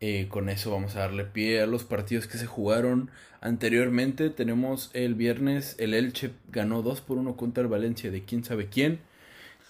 [0.00, 3.10] Eh, con eso vamos a darle pie a los partidos que se jugaron
[3.40, 4.30] anteriormente.
[4.30, 8.68] Tenemos el viernes, el Elche ganó 2 por 1 contra el Valencia de quién sabe
[8.68, 9.00] quién.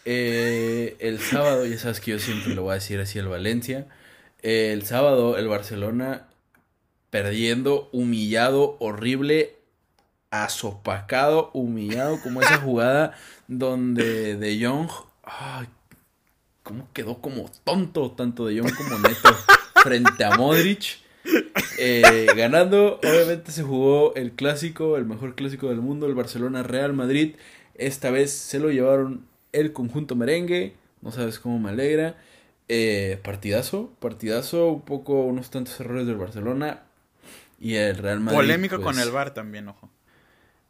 [0.04, 3.86] Eh, el sábado, ya sabes que yo siempre lo voy a decir así el Valencia.
[4.42, 6.28] el sábado el Barcelona
[7.10, 9.56] perdiendo, humillado, horrible,
[10.30, 13.16] azopacado, humillado, como esa jugada
[13.48, 14.90] donde De Jong,
[15.22, 15.66] ay,
[16.62, 19.34] cómo quedó como tonto, tanto De Jong como Neto,
[19.82, 20.98] frente a Modric.
[21.78, 26.92] Eh, ganando, obviamente se jugó el clásico, el mejor clásico del mundo, el Barcelona Real
[26.92, 27.36] Madrid.
[27.74, 32.16] Esta vez se lo llevaron el conjunto merengue, no sabes cómo me alegra.
[32.68, 36.82] Eh, partidazo, partidazo, un poco unos tantos errores del Barcelona,
[37.58, 38.38] y el Real Madrid.
[38.38, 39.90] Polémico con pues, el VAR también, ojo.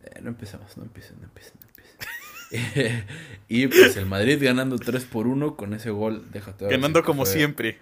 [0.02, 3.04] Eh, no empezamos, no empiecen, no empiecen, no empiecen.
[3.48, 6.24] y pues el Madrid ganando 3 por 1 con ese gol.
[6.32, 7.78] Déjate Ganando como siempre.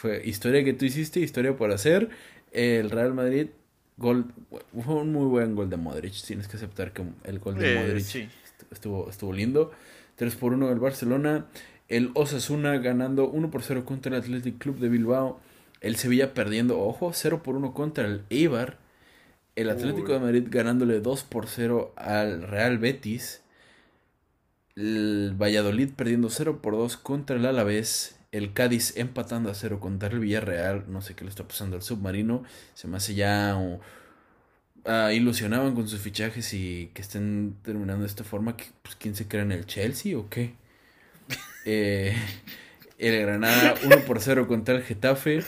[0.00, 2.08] Fue historia que tú hiciste, historia por hacer.
[2.52, 3.48] El Real Madrid,
[3.96, 6.14] gol, fue un muy buen gol de Modric.
[6.24, 8.28] Tienes que aceptar que el gol de Eh, Modric sí.
[8.70, 9.72] estuvo, estuvo lindo.
[10.16, 11.46] 3 por 1 del Barcelona.
[11.88, 15.40] El Osasuna ganando 1 por 0 contra el Athletic Club de Bilbao.
[15.84, 18.78] El Sevilla perdiendo, ojo, 0 por 1 contra el Eibar.
[19.54, 20.12] El Atlético Uy.
[20.14, 23.42] de Madrid ganándole 2 por 0 al Real Betis.
[24.76, 28.16] El Valladolid perdiendo 0 por 2 contra el Alavés.
[28.32, 30.84] El Cádiz empatando a 0 contra el Villarreal.
[30.88, 32.42] No sé qué le está pasando al submarino.
[32.74, 33.54] Se me hace ya.
[33.56, 33.78] o-
[34.86, 38.56] ah, ilusionaban con sus fichajes y que estén terminando de esta forma.
[38.56, 40.54] que, pues, ¿Quién se cree en el Chelsea o qué?
[41.64, 42.16] Eh,
[42.98, 45.44] el Granada 1 por 0 contra el Getafe.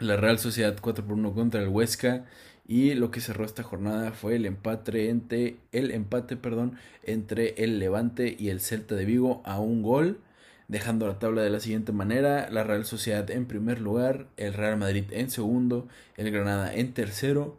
[0.00, 2.24] La Real Sociedad 4 por 1 contra el Huesca.
[2.66, 7.78] Y lo que cerró esta jornada fue el empate entre el empate, perdón, entre el
[7.78, 10.20] Levante y el Celta de Vigo a un gol,
[10.68, 14.76] dejando la tabla de la siguiente manera: la Real Sociedad en primer lugar, el Real
[14.78, 17.58] Madrid en segundo, el Granada en tercero,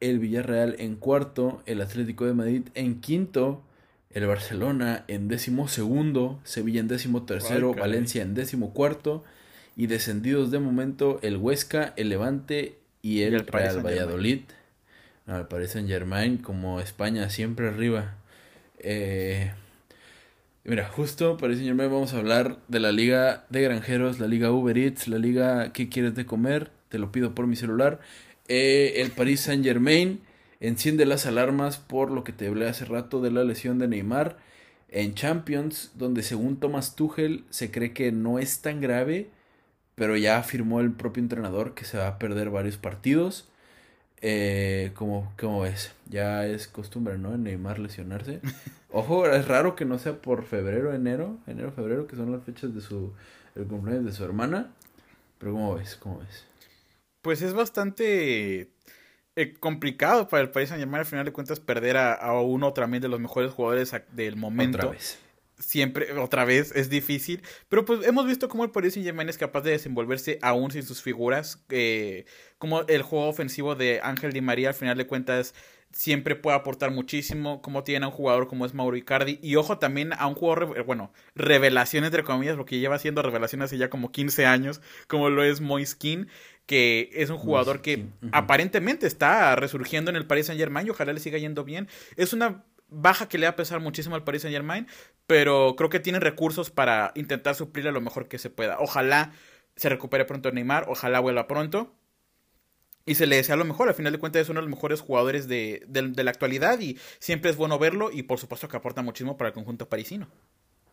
[0.00, 3.62] el Villarreal en cuarto, el Atlético de Madrid en quinto,
[4.10, 7.74] el Barcelona en décimo segundo, Sevilla en décimo tercero.
[7.74, 9.24] Valencia en décimo cuarto
[9.78, 13.86] y descendidos de momento el Huesca, el Levante y el, Y el Paris Real.
[13.86, 14.40] Valladolid.
[15.24, 18.16] No, el Paris Saint Germain como España siempre arriba.
[18.80, 19.52] Eh,
[20.64, 24.50] mira, justo Paris Saint Germain vamos a hablar de la liga de granjeros, la liga
[24.50, 26.72] Uber Eats, la liga ¿Qué quieres de comer?
[26.88, 28.00] Te lo pido por mi celular.
[28.48, 30.20] Eh, el Paris Saint Germain
[30.58, 34.38] enciende las alarmas por lo que te hablé hace rato de la lesión de Neymar
[34.88, 39.30] en Champions, donde según Thomas Tuchel se cree que no es tan grave,
[39.98, 43.48] pero ya afirmó el propio entrenador que se va a perder varios partidos.
[44.20, 45.92] Eh, ¿cómo, cómo ves?
[46.08, 47.34] Ya es costumbre, ¿no?
[47.34, 48.40] En Neymar lesionarse.
[48.90, 52.74] Ojo, es raro que no sea por febrero, enero, enero, febrero, que son las fechas
[52.74, 53.12] de su
[53.54, 54.72] el cumpleaños de su hermana.
[55.38, 55.96] Pero ¿cómo ves?
[55.96, 56.46] ¿Cómo ves?
[57.22, 58.70] Pues es bastante
[59.36, 63.02] eh, complicado para el Paris Saint al final de cuentas perder a, a uno también
[63.02, 64.78] de los mejores jugadores del momento.
[64.78, 65.18] Otra vez.
[65.58, 67.42] Siempre, otra vez, es difícil.
[67.68, 70.82] Pero pues hemos visto cómo el Paris Saint Germain es capaz de desenvolverse aún sin
[70.84, 71.64] sus figuras.
[71.70, 72.26] eh,
[72.58, 75.54] como el juego ofensivo de Ángel Di María al final de cuentas
[75.90, 77.60] siempre puede aportar muchísimo.
[77.62, 79.38] Como tiene a un jugador como es Mauro Icardi.
[79.42, 83.62] Y ojo también a un jugador, re- bueno, revelación entre comillas, porque lleva siendo revelación
[83.62, 86.28] hace ya como 15 años, como lo es Moiskin,
[86.66, 91.12] que es un jugador que aparentemente está resurgiendo en el Paris Saint Germain y ojalá
[91.12, 91.88] le siga yendo bien.
[92.16, 94.86] Es una baja que le va a pesar muchísimo al Paris Saint Germain,
[95.26, 98.78] pero creo que tienen recursos para intentar suplirle lo mejor que se pueda.
[98.80, 99.32] Ojalá
[99.76, 101.94] se recupere pronto Neymar, ojalá vuelva pronto.
[103.06, 105.00] Y se le desea lo mejor, al final de cuentas es uno de los mejores
[105.00, 108.76] jugadores de, de- de la actualidad y siempre es bueno verlo y por supuesto que
[108.76, 110.28] aporta muchísimo para el conjunto parisino.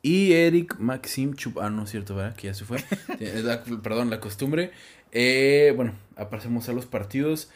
[0.02, 1.58] Y Eric Maxim Chup.
[1.60, 2.36] Ah, no es cierto, ¿verdad?
[2.36, 2.78] Que ya se fue.
[3.20, 4.72] La- perdón, la costumbre.
[5.12, 5.94] Eh, bueno,
[6.30, 7.50] pasemos a los partidos.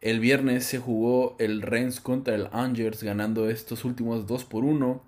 [0.00, 5.02] El viernes se jugó el Rennes contra el Angers, ganando estos últimos 2 por 1.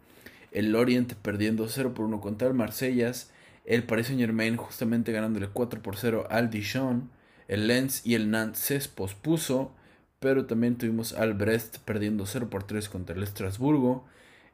[0.50, 3.30] El Lorient perdiendo 0 por 1 contra el Marsellas.
[3.64, 7.10] El Paris Saint Germain justamente ganándole 4 por 0 al Dijon.
[7.48, 9.72] El Lens y el Nantes se pospuso.
[10.20, 14.04] Pero también tuvimos al Brest perdiendo 0 por 3 contra el Estrasburgo.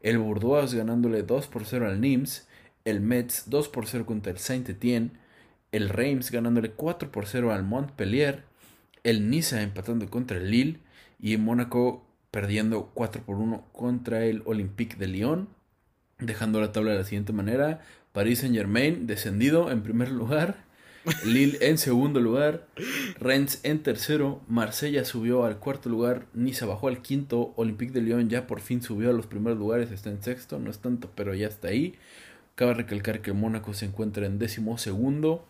[0.02, 2.46] El Bordeaux ganándole 2 por 0 al Nimes.
[2.84, 5.10] El Metz 2 por 0 contra el Saint-Étienne.
[5.72, 8.47] El Reims ganándole 4 por 0 al Montpellier.
[9.04, 10.80] El Niza empatando contra el Lille.
[11.20, 15.48] Y Mónaco perdiendo 4 por 1 contra el Olympique de Lyon.
[16.18, 17.80] Dejando la tabla de la siguiente manera.
[18.12, 20.68] Paris Saint Germain descendido en primer lugar.
[21.24, 22.66] Lille en segundo lugar.
[23.18, 24.42] Rennes en tercero.
[24.48, 26.26] Marsella subió al cuarto lugar.
[26.34, 27.52] Niza bajó al quinto.
[27.56, 29.90] Olympique de Lyon ya por fin subió a los primeros lugares.
[29.90, 30.58] Está en sexto.
[30.58, 31.94] No es tanto, pero ya está ahí.
[32.54, 35.46] Cabe recalcar que Mónaco se encuentra en décimo segundo.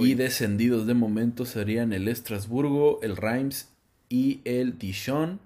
[0.00, 3.68] Y descendidos de momento serían el Estrasburgo, el Reims
[4.08, 5.40] y el Dijon.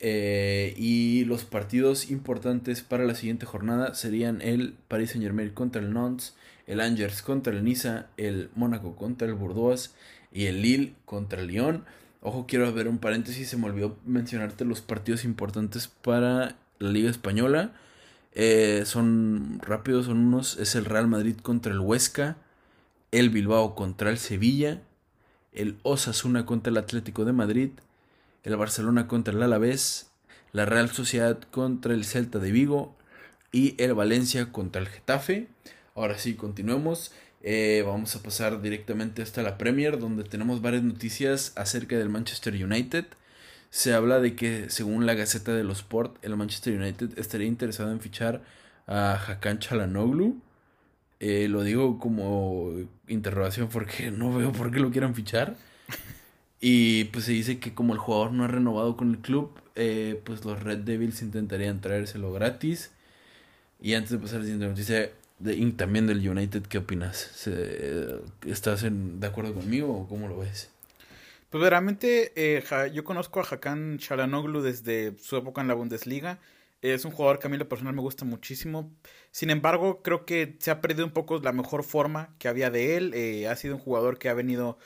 [0.00, 5.80] Eh, y los partidos importantes para la siguiente jornada serían el Paris Saint Germain contra
[5.80, 6.34] el Nantes,
[6.66, 9.94] el Angers contra el Niza, el Mónaco contra el Bordeaux
[10.32, 11.84] y el Lille contra el Lyon.
[12.20, 17.10] Ojo, quiero ver un paréntesis, se me olvidó mencionarte los partidos importantes para la Liga
[17.10, 17.72] Española.
[18.34, 22.36] Eh, son rápidos, son unos, es el Real Madrid contra el Huesca,
[23.14, 24.82] el Bilbao contra el Sevilla,
[25.52, 27.70] el Osasuna contra el Atlético de Madrid,
[28.42, 30.10] el Barcelona contra el Alavés,
[30.50, 32.96] la Real Sociedad contra el Celta de Vigo
[33.52, 35.46] y el Valencia contra el Getafe.
[35.94, 37.12] Ahora sí, continuemos.
[37.40, 42.52] Eh, vamos a pasar directamente hasta la Premier, donde tenemos varias noticias acerca del Manchester
[42.52, 43.06] United.
[43.70, 47.92] Se habla de que, según la Gaceta de los Sport, el Manchester United estaría interesado
[47.92, 48.42] en fichar
[48.88, 50.40] a Hakan Çalhanoğlu.
[51.26, 52.70] Eh, lo digo como
[53.08, 55.56] interrogación porque no veo por qué lo quieran fichar.
[56.60, 60.20] Y pues se dice que como el jugador no ha renovado con el club, eh,
[60.24, 62.90] pues los Red Devils intentarían traérselo gratis.
[63.80, 67.48] Y antes de pasar a la siguiente noticia, de, también del United, ¿qué opinas?
[68.46, 70.70] ¿Estás de acuerdo conmigo o cómo lo ves?
[71.48, 76.38] Pues realmente eh, yo conozco a Hakan Chalanoglu desde su época en la Bundesliga.
[76.84, 78.94] Es un jugador que a mí lo personal me gusta muchísimo.
[79.30, 82.98] Sin embargo, creo que se ha perdido un poco la mejor forma que había de
[82.98, 83.14] él.
[83.14, 84.76] Eh, ha sido un jugador que ha venido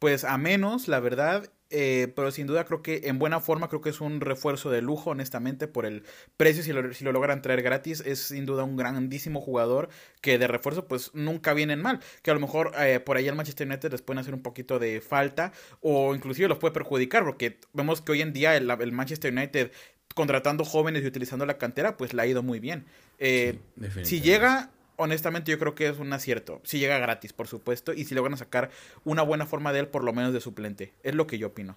[0.00, 1.52] pues a menos, la verdad.
[1.70, 4.82] Eh, pero sin duda creo que en buena forma creo que es un refuerzo de
[4.82, 6.04] lujo, honestamente, por el
[6.36, 9.88] precio, si lo, logran traer gratis, es sin duda un grandísimo jugador
[10.20, 13.34] que de refuerzo pues nunca vienen mal, que a lo mejor eh, por ahí el
[13.34, 17.58] Manchester United les pueden hacer un poquito de falta o inclusive los puede perjudicar, porque
[17.72, 19.72] vemos que hoy en día el Manchester United
[20.14, 22.84] contratando jóvenes y utilizando la cantera, pues le ha ido muy bien.
[23.18, 23.58] Eh,
[24.02, 26.60] si llega honestamente yo creo que es un acierto.
[26.64, 28.70] Si llega gratis, por supuesto, y si logran sacar
[29.04, 30.92] una buena forma de él, por lo menos de suplente.
[31.02, 31.76] Es lo que yo opino.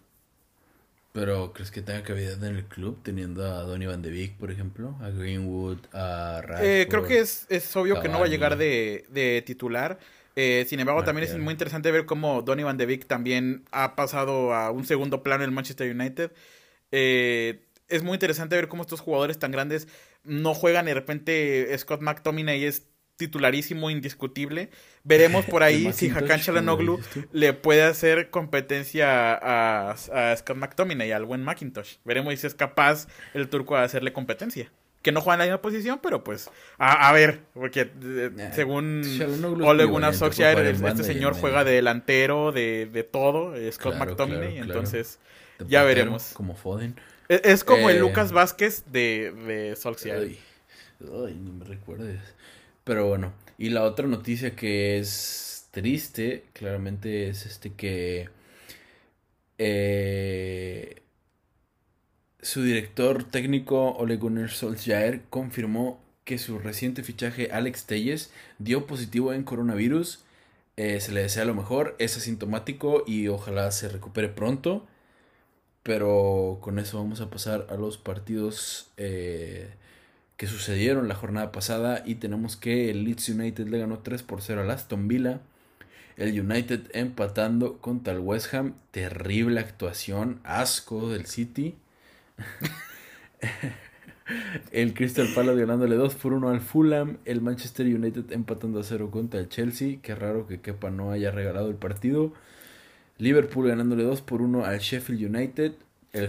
[1.13, 4.51] Pero, ¿crees que tenga cabida en el club teniendo a Donny Van de Beek, por
[4.51, 4.95] ejemplo?
[5.01, 9.05] A Greenwood, a eh, creo que es, es obvio que no va a llegar de,
[9.09, 9.97] de titular.
[10.35, 13.95] Eh, sin embargo, también es muy interesante ver cómo Donny Van de Beek también ha
[13.95, 16.31] pasado a un segundo plano en el Manchester United.
[16.91, 19.87] Eh, es muy interesante ver cómo estos jugadores tan grandes
[20.23, 24.69] no juegan y de repente Scott McTominay es titularísimo, indiscutible.
[25.03, 26.99] Veremos por ahí si Hakan Chalanoglu
[27.31, 31.95] le puede hacer competencia a, a, Scott McTominay, al buen Macintosh.
[32.05, 34.71] Veremos si es capaz el turco de hacerle competencia.
[35.01, 39.03] Que no juega en la misma posición, pero pues, a, ver, porque eh, según
[39.63, 45.19] Ole Gunnar este señor juega de delantero, de, de todo, eh, Scott McTominay, entonces
[45.67, 46.31] ya veremos.
[46.33, 46.95] Como Foden.
[47.29, 50.19] Es, como el eh, Lucas Vázquez de, de Solskjaer.
[50.19, 50.39] Ay,
[51.01, 52.19] ay, ni me recuerdes.
[52.83, 58.29] Pero bueno, y la otra noticia que es triste, claramente es este que
[59.57, 61.01] eh,
[62.41, 69.33] su director técnico Ole Gunnar Solskjaer confirmó que su reciente fichaje Alex Telles dio positivo
[69.33, 70.23] en coronavirus.
[70.77, 74.85] Eh, se le desea lo mejor, es asintomático y ojalá se recupere pronto.
[75.87, 79.69] Pero con eso vamos a pasar a los partidos eh,
[80.35, 84.41] que sucedieron la jornada pasada y tenemos que el Leeds United le ganó 3 por
[84.41, 85.39] 0 al Aston Villa.
[86.17, 88.73] El United empatando contra el West Ham.
[88.91, 90.41] Terrible actuación.
[90.43, 91.77] Asco del City.
[94.73, 97.19] el Crystal Palace ganándole 2 por 1 al Fulham.
[97.23, 99.99] El Manchester United empatando a 0 contra el Chelsea.
[100.01, 102.33] Qué raro que Kepa no haya regalado el partido.
[103.17, 105.73] Liverpool ganándole 2 por 1 al Sheffield United.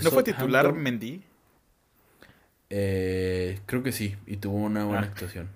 [0.02, 1.22] ¿No fue titular Mendy?
[2.70, 5.10] Eh, creo que sí, y tuvo una buena ah.
[5.10, 5.48] actuación.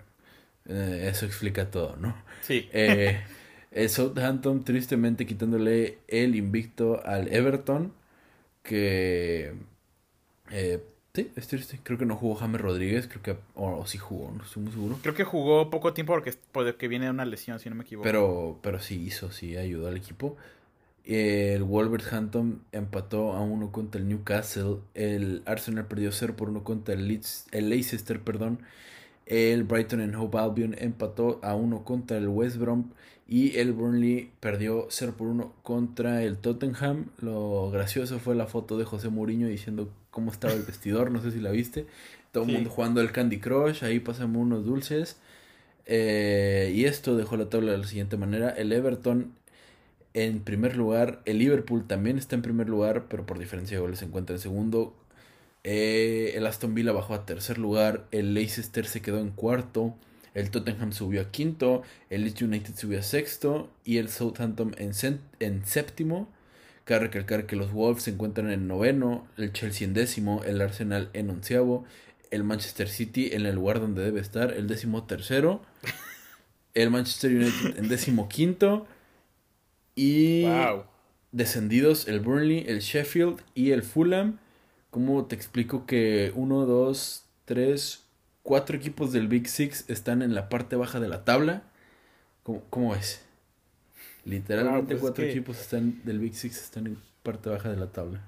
[0.69, 2.15] Eh, eso explica todo, ¿no?
[2.41, 2.69] Sí.
[2.73, 3.21] Eh,
[3.89, 7.93] Southampton tristemente quitándole el invicto al Everton,
[8.63, 9.55] que...
[10.51, 10.83] Eh,
[11.15, 11.81] sí, es triste.
[11.83, 13.37] Creo que no jugó James Rodríguez, creo que...
[13.55, 14.99] O, sí jugó, no estoy muy seguro.
[15.03, 18.05] Creo que jugó poco tiempo porque, porque viene una lesión, si no me equivoco.
[18.05, 20.37] Pero, pero sí hizo, sí ayudó al equipo.
[21.05, 24.77] El Wolverhampton empató a uno contra el Newcastle.
[24.95, 28.21] El Arsenal perdió 0 por 1 contra el, Leeds, el Leicester.
[28.21, 28.61] Perdón.
[29.27, 32.91] El Brighton and Hove Albion empató a 1 contra el West Brom.
[33.29, 37.07] Y el Burnley perdió 0 por 1 contra el Tottenham.
[37.19, 41.11] Lo gracioso fue la foto de José Mourinho diciendo cómo estaba el vestidor.
[41.11, 41.87] No sé si la viste.
[42.31, 43.85] Todo el mundo jugando el Candy Crush.
[43.85, 45.17] Ahí pasamos unos dulces.
[45.87, 48.51] Eh, y esto dejó la tabla de la siguiente manera.
[48.51, 49.33] El Everton
[50.15, 51.23] en primer lugar.
[51.25, 54.41] El Liverpool también está en primer lugar, pero por diferencia de goles se encuentra en
[54.41, 54.95] segundo.
[55.65, 58.07] Eh, el Aston Villa bajó a tercer lugar.
[58.11, 59.95] El Leicester se quedó en cuarto.
[60.35, 61.83] El Tottenham subió a quinto.
[62.11, 63.71] El Leeds United subió a sexto.
[63.85, 64.93] Y el Southampton en,
[65.41, 66.29] en séptimo.
[66.85, 69.27] Cabe recalcar que los Wolves se encuentran en noveno.
[69.37, 70.43] El Chelsea en décimo.
[70.45, 71.85] El Arsenal en onceavo.
[72.31, 74.53] El Manchester City en el lugar donde debe estar.
[74.53, 75.63] El décimo tercero.
[76.75, 78.87] El Manchester United en décimo quinto.
[79.95, 80.47] Y
[81.33, 84.39] descendidos el Burnley, el Sheffield y el Fulham.
[84.91, 88.05] ¿Cómo te explico que uno, dos, tres,
[88.43, 91.63] cuatro equipos del Big Six están en la parte baja de la tabla?
[92.43, 93.25] ¿Cómo, cómo es?
[94.25, 98.21] Literalmente pues cuatro equipos están del Big Six están en parte baja de la tabla.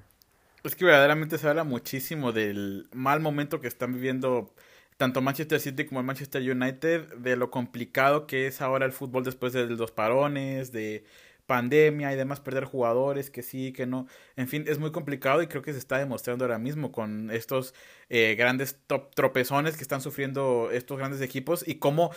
[0.65, 4.55] Es que verdaderamente se habla muchísimo del mal momento que están viviendo
[4.97, 9.25] tanto Manchester City como el Manchester United, de lo complicado que es ahora el fútbol
[9.25, 11.05] después de los parones, de
[11.47, 14.07] pandemia y demás, perder jugadores, que sí, que no.
[14.37, 17.75] En fin, es muy complicado y creo que se está demostrando ahora mismo con estos
[18.09, 18.79] eh, grandes
[19.15, 22.11] tropezones que están sufriendo estos grandes equipos y cómo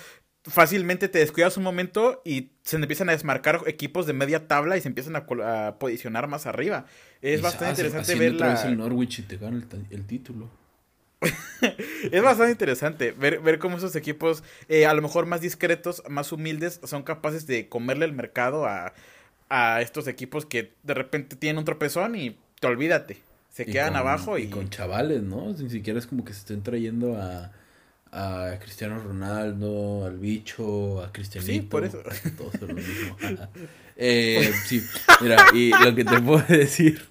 [0.47, 4.81] fácilmente te descuidas un momento y se empiezan a desmarcar equipos de media tabla y
[4.81, 6.85] se empiezan a, posicionar más arriba.
[7.21, 8.61] Es bastante interesante ver la...
[8.63, 10.49] el Norwich y te gana el, título.
[12.11, 16.31] es bastante interesante ver, ver cómo esos equipos, eh, a lo mejor más discretos, más
[16.31, 18.93] humildes, son capaces de comerle el mercado a,
[19.49, 23.17] a estos equipos que de repente tienen un tropezón y te olvídate.
[23.49, 24.43] Se quedan abajo y...
[24.43, 24.49] y...
[24.49, 25.51] con chavales, ¿no?
[25.51, 27.51] Ni siquiera es como que se estén trayendo a
[28.11, 31.53] a Cristiano Ronaldo, al bicho, a Cristianito.
[31.53, 32.01] Sí, por eso.
[32.37, 33.17] Todos son lo mismo.
[33.95, 34.83] eh, sí,
[35.21, 37.01] mira, y lo que te puedo decir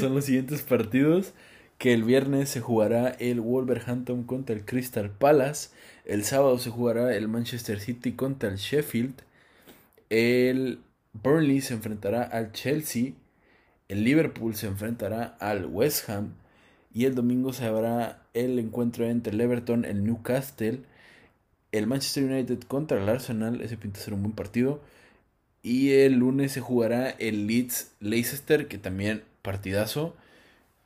[0.00, 1.32] son los siguientes partidos.
[1.78, 5.70] Que el viernes se jugará el Wolverhampton contra el Crystal Palace.
[6.04, 9.14] El sábado se jugará el Manchester City contra el Sheffield.
[10.08, 10.78] El
[11.12, 13.12] Burnley se enfrentará al Chelsea.
[13.88, 16.34] El Liverpool se enfrentará al West Ham.
[16.92, 20.80] Y el domingo se habrá el encuentro entre el Everton, el Newcastle,
[21.72, 23.60] el Manchester United contra el Arsenal.
[23.60, 24.80] Ese pinta ser un buen partido.
[25.62, 30.16] Y el lunes se jugará el Leeds Leicester, que también partidazo.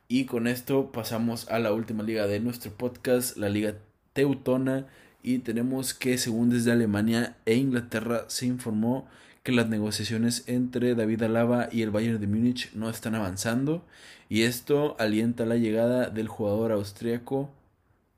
[0.09, 3.75] Y con esto pasamos a la última liga de nuestro podcast, la Liga
[4.13, 4.87] Teutona.
[5.23, 9.09] Y tenemos que, según desde Alemania e Inglaterra, se informó
[9.47, 13.85] que las negociaciones entre David Alaba y el Bayern de Múnich no están avanzando
[14.29, 17.49] y esto alienta la llegada del jugador austriaco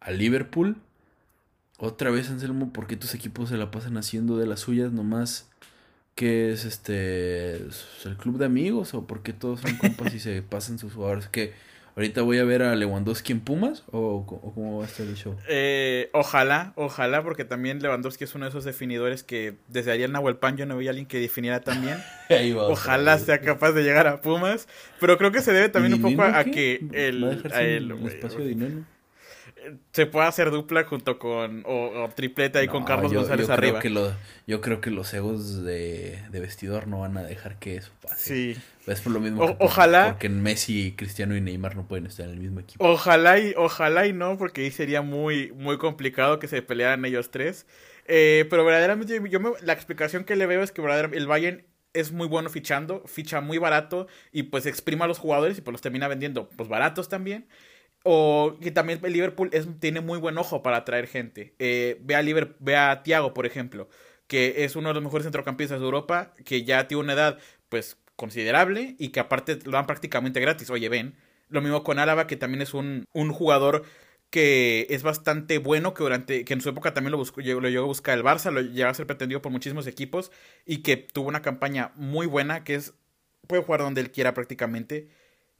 [0.00, 0.76] a Liverpool.
[1.76, 5.50] Otra vez, Anselmo, ¿por qué tus equipos se la pasan haciendo de las suyas nomás?
[6.14, 10.40] que es este el club de amigos o por qué todos son compas y se
[10.40, 11.28] pasan sus jugadores?
[11.98, 14.24] Ahorita voy a ver a Lewandowski en Pumas o,
[14.54, 15.36] cómo va a estar el show.
[15.48, 20.12] Eh, ojalá, ojalá, porque también Lewandowski es uno de esos definidores que desde ayer en
[20.12, 21.98] Nahuelpan yo no veía a alguien que definiera también.
[22.56, 24.68] ojalá sea capaz de llegar a Pumas,
[25.00, 28.84] pero creo que se debe también un poco a, que el, el, espacio de dinero
[29.92, 33.80] se puede hacer dupla junto con o, tripleta ahí con Carlos González arriba.
[33.80, 34.14] Creo que
[34.46, 38.54] yo creo que los egos de, vestidor no van a dejar que eso pase.
[38.54, 38.60] Sí.
[38.86, 39.56] Es por lo mismo.
[39.58, 40.10] ojalá.
[40.10, 42.84] Porque Messi, Cristiano y Neymar no pueden estar en el mismo equipo.
[42.84, 47.30] Ojalá y ojalá y no, porque ahí sería muy muy complicado que se pelearan ellos
[47.30, 47.66] tres.
[48.06, 52.12] Eh, pero verdaderamente yo la explicación que le veo es que verdaderamente el Bayern es
[52.12, 55.80] muy bueno fichando, ficha muy barato y pues exprima a los jugadores y pues los
[55.80, 57.46] termina vendiendo pues baratos también.
[58.04, 61.54] O que también Liverpool tiene muy buen ojo para atraer gente.
[61.58, 63.88] Eh, ve, a Liverpool, ve a Thiago, por ejemplo,
[64.26, 67.38] que es uno de los mejores centrocampistas de Europa, que ya tiene una edad
[67.68, 70.70] pues considerable y que aparte lo dan prácticamente gratis.
[70.70, 71.16] Oye, ven.
[71.48, 73.84] Lo mismo con Álava, que también es un, un jugador
[74.30, 77.84] que es bastante bueno, que durante que en su época también lo, buscó, lo llegó
[77.84, 80.30] a buscar el Barça, lo llegó a ser pretendido por muchísimos equipos
[80.66, 82.94] y que tuvo una campaña muy buena, que es
[83.46, 85.08] puede jugar donde él quiera prácticamente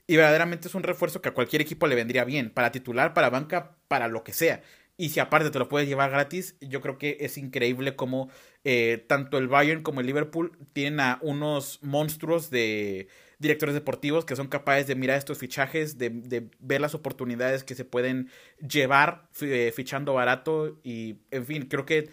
[0.09, 3.29] y verdaderamente es un refuerzo que a cualquier equipo le vendría bien, para titular, para
[3.29, 4.63] banca, para lo que sea.
[4.97, 8.31] Y si aparte te lo puedes llevar gratis, yo creo que es increíble como
[8.65, 14.35] eh, tanto el Bayern como el Liverpool tienen a unos monstruos de directores deportivos que
[14.35, 18.31] son capaces de mirar estos fichajes, de, ver las oportunidades que se pueden
[18.67, 20.81] llevar eh, fichando barato.
[20.83, 22.09] Y en fin, creo que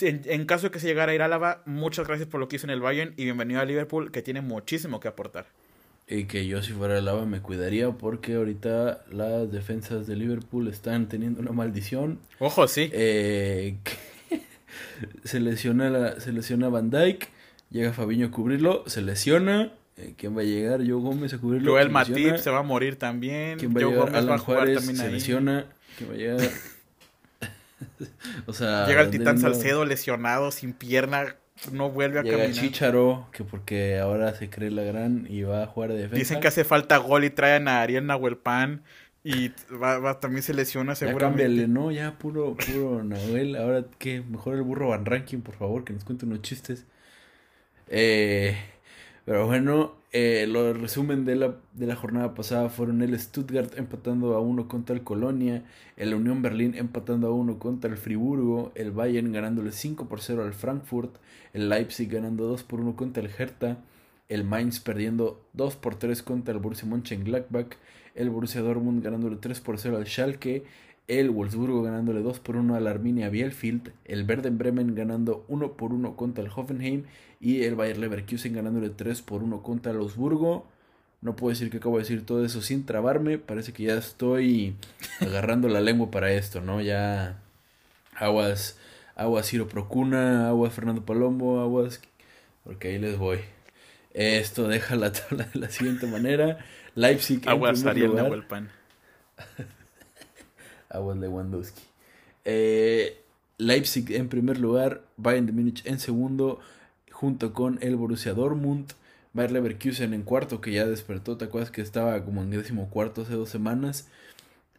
[0.00, 2.48] en, en, caso de que se llegara a ir a Álava, muchas gracias por lo
[2.48, 5.46] que hizo en el Bayern y bienvenido a Liverpool, que tiene muchísimo que aportar.
[6.10, 10.68] Y que yo si fuera el lava me cuidaría porque ahorita las defensas de Liverpool
[10.68, 12.18] están teniendo una maldición.
[12.38, 12.88] Ojo, sí.
[12.94, 13.76] Eh,
[15.24, 17.28] se, lesiona la, se lesiona Van Dyke,
[17.70, 19.74] llega Fabiño a cubrirlo, se lesiona.
[19.98, 20.78] Eh, ¿Quién va a llegar?
[20.78, 21.72] Joe Gómez a cubrirlo.
[21.72, 23.58] Joel Matip se va a morir también.
[23.58, 24.06] ¿Quién va a llegar?
[24.06, 25.66] Gómez va a jugar también se lesiona.
[25.98, 26.40] ¿Quién va a llegar?
[28.46, 28.86] o sea...
[28.86, 31.36] Llega el Titán Salcedo lesionado, sin pierna
[31.72, 32.60] no vuelve a Llega caminar.
[32.60, 36.16] Chicharo, que porque ahora se cree la gran y va a jugar de defensa.
[36.16, 38.82] Dicen que hace falta gol y traen a Ariel Nahuelpan
[39.24, 41.42] y va, también se lesiona seguramente.
[41.42, 41.90] Ya cámbiale, ¿no?
[41.90, 43.56] Ya puro, puro Nahuel.
[43.56, 46.86] Ahora que mejor el burro Van Ranking, por favor, que nos cuente unos chistes.
[47.88, 48.56] Eh,
[49.28, 54.34] pero bueno, eh, lo resumen de la, de la jornada pasada fueron el Stuttgart empatando
[54.34, 55.64] a uno contra el Colonia,
[55.98, 60.44] el Unión Berlín empatando a uno contra el Friburgo, el Bayern ganándole 5 por 0
[60.44, 61.14] al Frankfurt,
[61.52, 63.84] el Leipzig ganando 2 por 1 contra el Hertha,
[64.30, 67.76] el Mainz perdiendo 2 por 3 contra el Borussia Mönchengladbach,
[68.14, 70.64] el Borussia Dortmund ganándole 3 por 0 al Schalke,
[71.08, 75.92] el Wolfsburgo ganándole 2 por 1 al Arminia Bielefeld, el Werder Bremen ganando 1 por
[75.92, 77.04] 1 contra el Hoffenheim
[77.40, 80.66] y el Bayer Leverkusen ganándole 3 por 1 contra el Augsburgo.
[81.22, 84.76] No puedo decir que acabo de decir todo eso sin trabarme, parece que ya estoy
[85.20, 86.80] agarrando la lengua para esto, ¿no?
[86.82, 87.40] Ya
[88.14, 88.78] aguas
[89.16, 92.00] aguas Ciro Procuna, aguas Fernando Palombo, aguas
[92.64, 93.38] porque ahí les voy.
[94.12, 96.58] Esto deja la tabla de la siguiente manera.
[96.94, 98.68] Leipzig aguas Ariel Pan.
[100.88, 101.82] Aguas Lewandowski.
[102.44, 103.20] Eh,
[103.58, 106.60] Leipzig en primer lugar, Bayern de Múnich en segundo,
[107.10, 108.92] junto con el Borussia Dortmund,
[109.32, 113.22] Bayer Leverkusen en cuarto, que ya despertó, ¿te acuerdas que estaba como en décimo cuarto
[113.22, 114.08] hace dos semanas?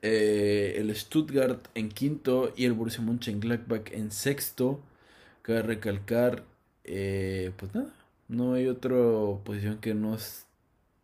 [0.02, 4.80] Eh, el Stuttgart en quinto y el Borussia Mönchengladbach en sexto.
[5.42, 6.44] Cabe recalcar,
[6.84, 7.94] eh, pues nada,
[8.28, 8.96] no hay otra
[9.44, 10.46] posición que nos...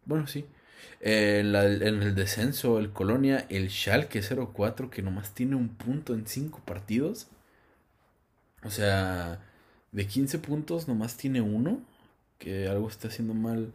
[0.05, 0.45] Bueno, sí.
[1.01, 6.27] En, en, el descenso, el Colonia, el Schalke 04, que nomás tiene un punto en
[6.27, 7.27] cinco partidos.
[8.63, 9.39] O sea,
[9.91, 11.81] de 15 puntos nomás tiene uno,
[12.39, 13.73] que algo está haciendo mal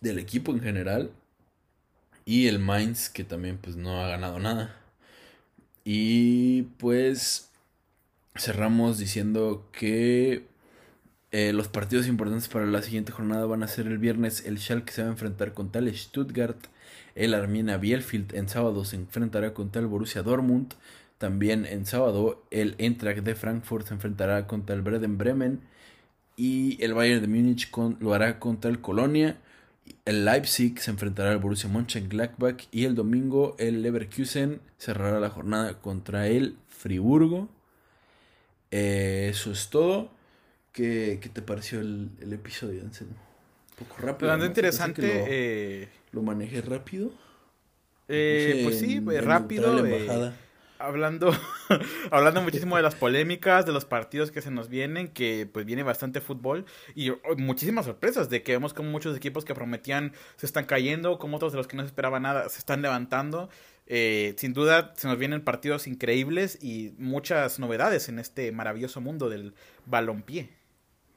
[0.00, 1.10] del equipo en general.
[2.24, 4.74] Y el Mainz, que también pues no ha ganado nada.
[5.84, 7.50] Y pues
[8.36, 10.46] cerramos diciendo que
[11.32, 14.92] eh, los partidos importantes para la siguiente jornada van a ser el viernes el Schalke
[14.92, 16.58] se va a enfrentar contra el Stuttgart,
[17.14, 20.74] el Arminia Bielefeld en sábado se enfrentará contra el Borussia Dortmund,
[21.18, 25.60] también en sábado el Eintracht de Frankfurt se enfrentará contra el Breden Bremen
[26.36, 27.70] y el Bayern de Múnich
[28.00, 29.38] lo hará contra el Colonia
[30.04, 35.80] el Leipzig se enfrentará al Borussia Mönchengladbach y el domingo el Leverkusen cerrará la jornada
[35.80, 37.48] contra el Friburgo.
[38.70, 40.10] Eh, eso es todo.
[40.76, 42.90] ¿Qué, te pareció el, episodio, Un
[43.78, 44.28] poco rápido.
[44.28, 45.02] Bastante interesante.
[45.02, 47.10] Lo, eh, lo manejé rápido.
[48.08, 49.74] Eh, pues sí, rápido
[50.78, 51.32] hablando,
[52.10, 55.82] hablando muchísimo de las polémicas, de los partidos que se nos vienen, que pues viene
[55.82, 60.44] bastante fútbol y oh, muchísimas sorpresas de que vemos como muchos equipos que prometían se
[60.44, 63.48] están cayendo, como otros de los que no se esperaba nada se están levantando.
[63.88, 69.30] Eh, sin duda se nos vienen partidos increíbles y muchas novedades en este maravilloso mundo
[69.30, 69.54] del
[69.86, 70.50] balompié.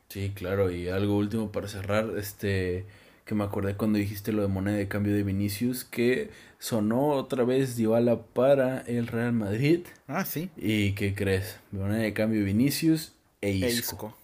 [0.10, 2.86] Sí, claro, y algo último para cerrar, este
[3.26, 7.44] que me acordé cuando dijiste lo de moneda de cambio de Vinicius, que sonó otra
[7.44, 9.82] vez Dybala para el Real Madrid.
[10.08, 10.50] Ah, sí.
[10.58, 11.60] ¿Y qué crees?
[11.72, 13.68] Moneda de cambio Vinicius e Isco.
[13.68, 14.18] E Isco.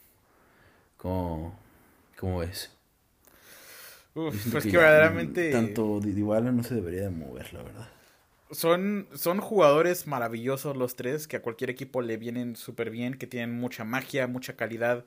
[0.97, 1.59] ¿Cómo,
[2.17, 2.71] ¿Cómo ves?
[4.15, 5.51] Uf, pues que, verdaderamente...
[5.51, 7.89] Tanto Dybala no se debería de mover, la verdad.
[8.49, 13.27] Son, son jugadores maravillosos los tres, que a cualquier equipo le vienen súper bien, que
[13.27, 15.05] tienen mucha magia, mucha calidad,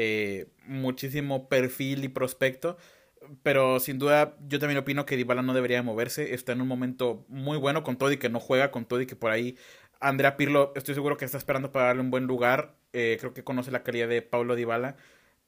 [0.00, 2.76] eh, muchísimo perfil y prospecto
[3.42, 6.34] pero sin duda yo también opino que Dybala no debería moverse.
[6.34, 9.06] Está en un momento muy bueno con todo y que no juega con todo y
[9.06, 9.56] que por ahí
[10.00, 12.76] Andrea Pirlo estoy seguro que está esperando para darle un buen lugar.
[12.92, 14.96] Eh, creo que conoce la calidad de Paulo Dybala.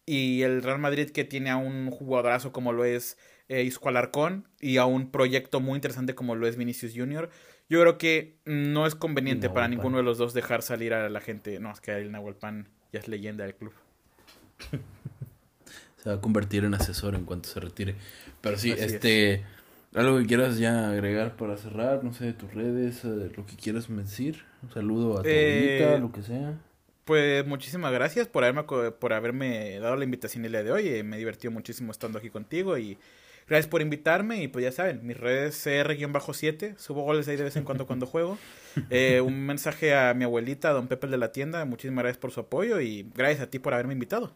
[0.06, 3.16] Y el Real Madrid que tiene a un jugadorazo como lo es
[3.48, 7.30] eh, Isco Alarcón y a un proyecto muy interesante como lo es Vinicius Junior.
[7.68, 11.20] Yo creo que no es conveniente para ninguno de los dos dejar salir a la
[11.20, 11.60] gente.
[11.60, 13.72] No, es que el Nahuel Pan ya es leyenda del club.
[16.02, 17.94] se va a convertir en asesor en cuanto se retire.
[18.40, 19.44] Pero sí, este,
[19.94, 23.88] algo que quieras ya agregar para cerrar, no sé, tus redes, eh, lo que quieras
[23.88, 24.44] decir.
[24.62, 26.58] Un saludo a tu eh, lo que sea.
[27.04, 30.88] Pues muchísimas gracias por haberme, por haberme dado la invitación el día de hoy.
[30.88, 32.98] Eh, me divertió muchísimo estando aquí contigo y
[33.48, 34.42] gracias por invitarme.
[34.44, 38.06] Y pues ya saben, mis redes CR-7, subo goles ahí de vez en cuando cuando
[38.06, 38.38] juego.
[39.24, 42.80] un mensaje a mi abuelita, don Pepe de la tienda, muchísimas gracias por su apoyo
[42.80, 44.32] y gracias a ti por haberme invitado.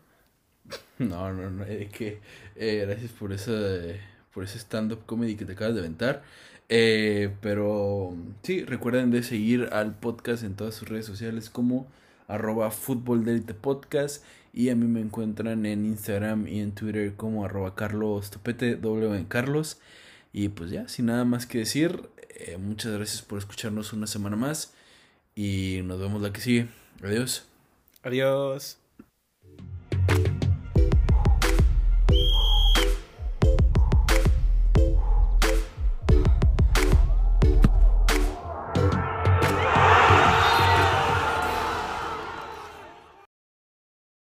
[0.98, 2.20] No, no, no, es que
[2.56, 4.00] eh, gracias por ese,
[4.32, 6.22] por ese stand-up comedy que te acabas de aventar.
[6.68, 11.86] Eh, pero sí, recuerden de seguir al podcast en todas sus redes sociales como
[12.26, 12.70] arroba
[13.60, 18.76] podcast y a mí me encuentran en Instagram y en Twitter como arroba carlos topete
[18.76, 19.78] w en carlos
[20.32, 24.36] y pues ya, sin nada más que decir, eh, muchas gracias por escucharnos una semana
[24.36, 24.74] más
[25.34, 26.68] y nos vemos la que sigue.
[27.02, 27.46] Adiós.
[28.02, 28.83] Adiós.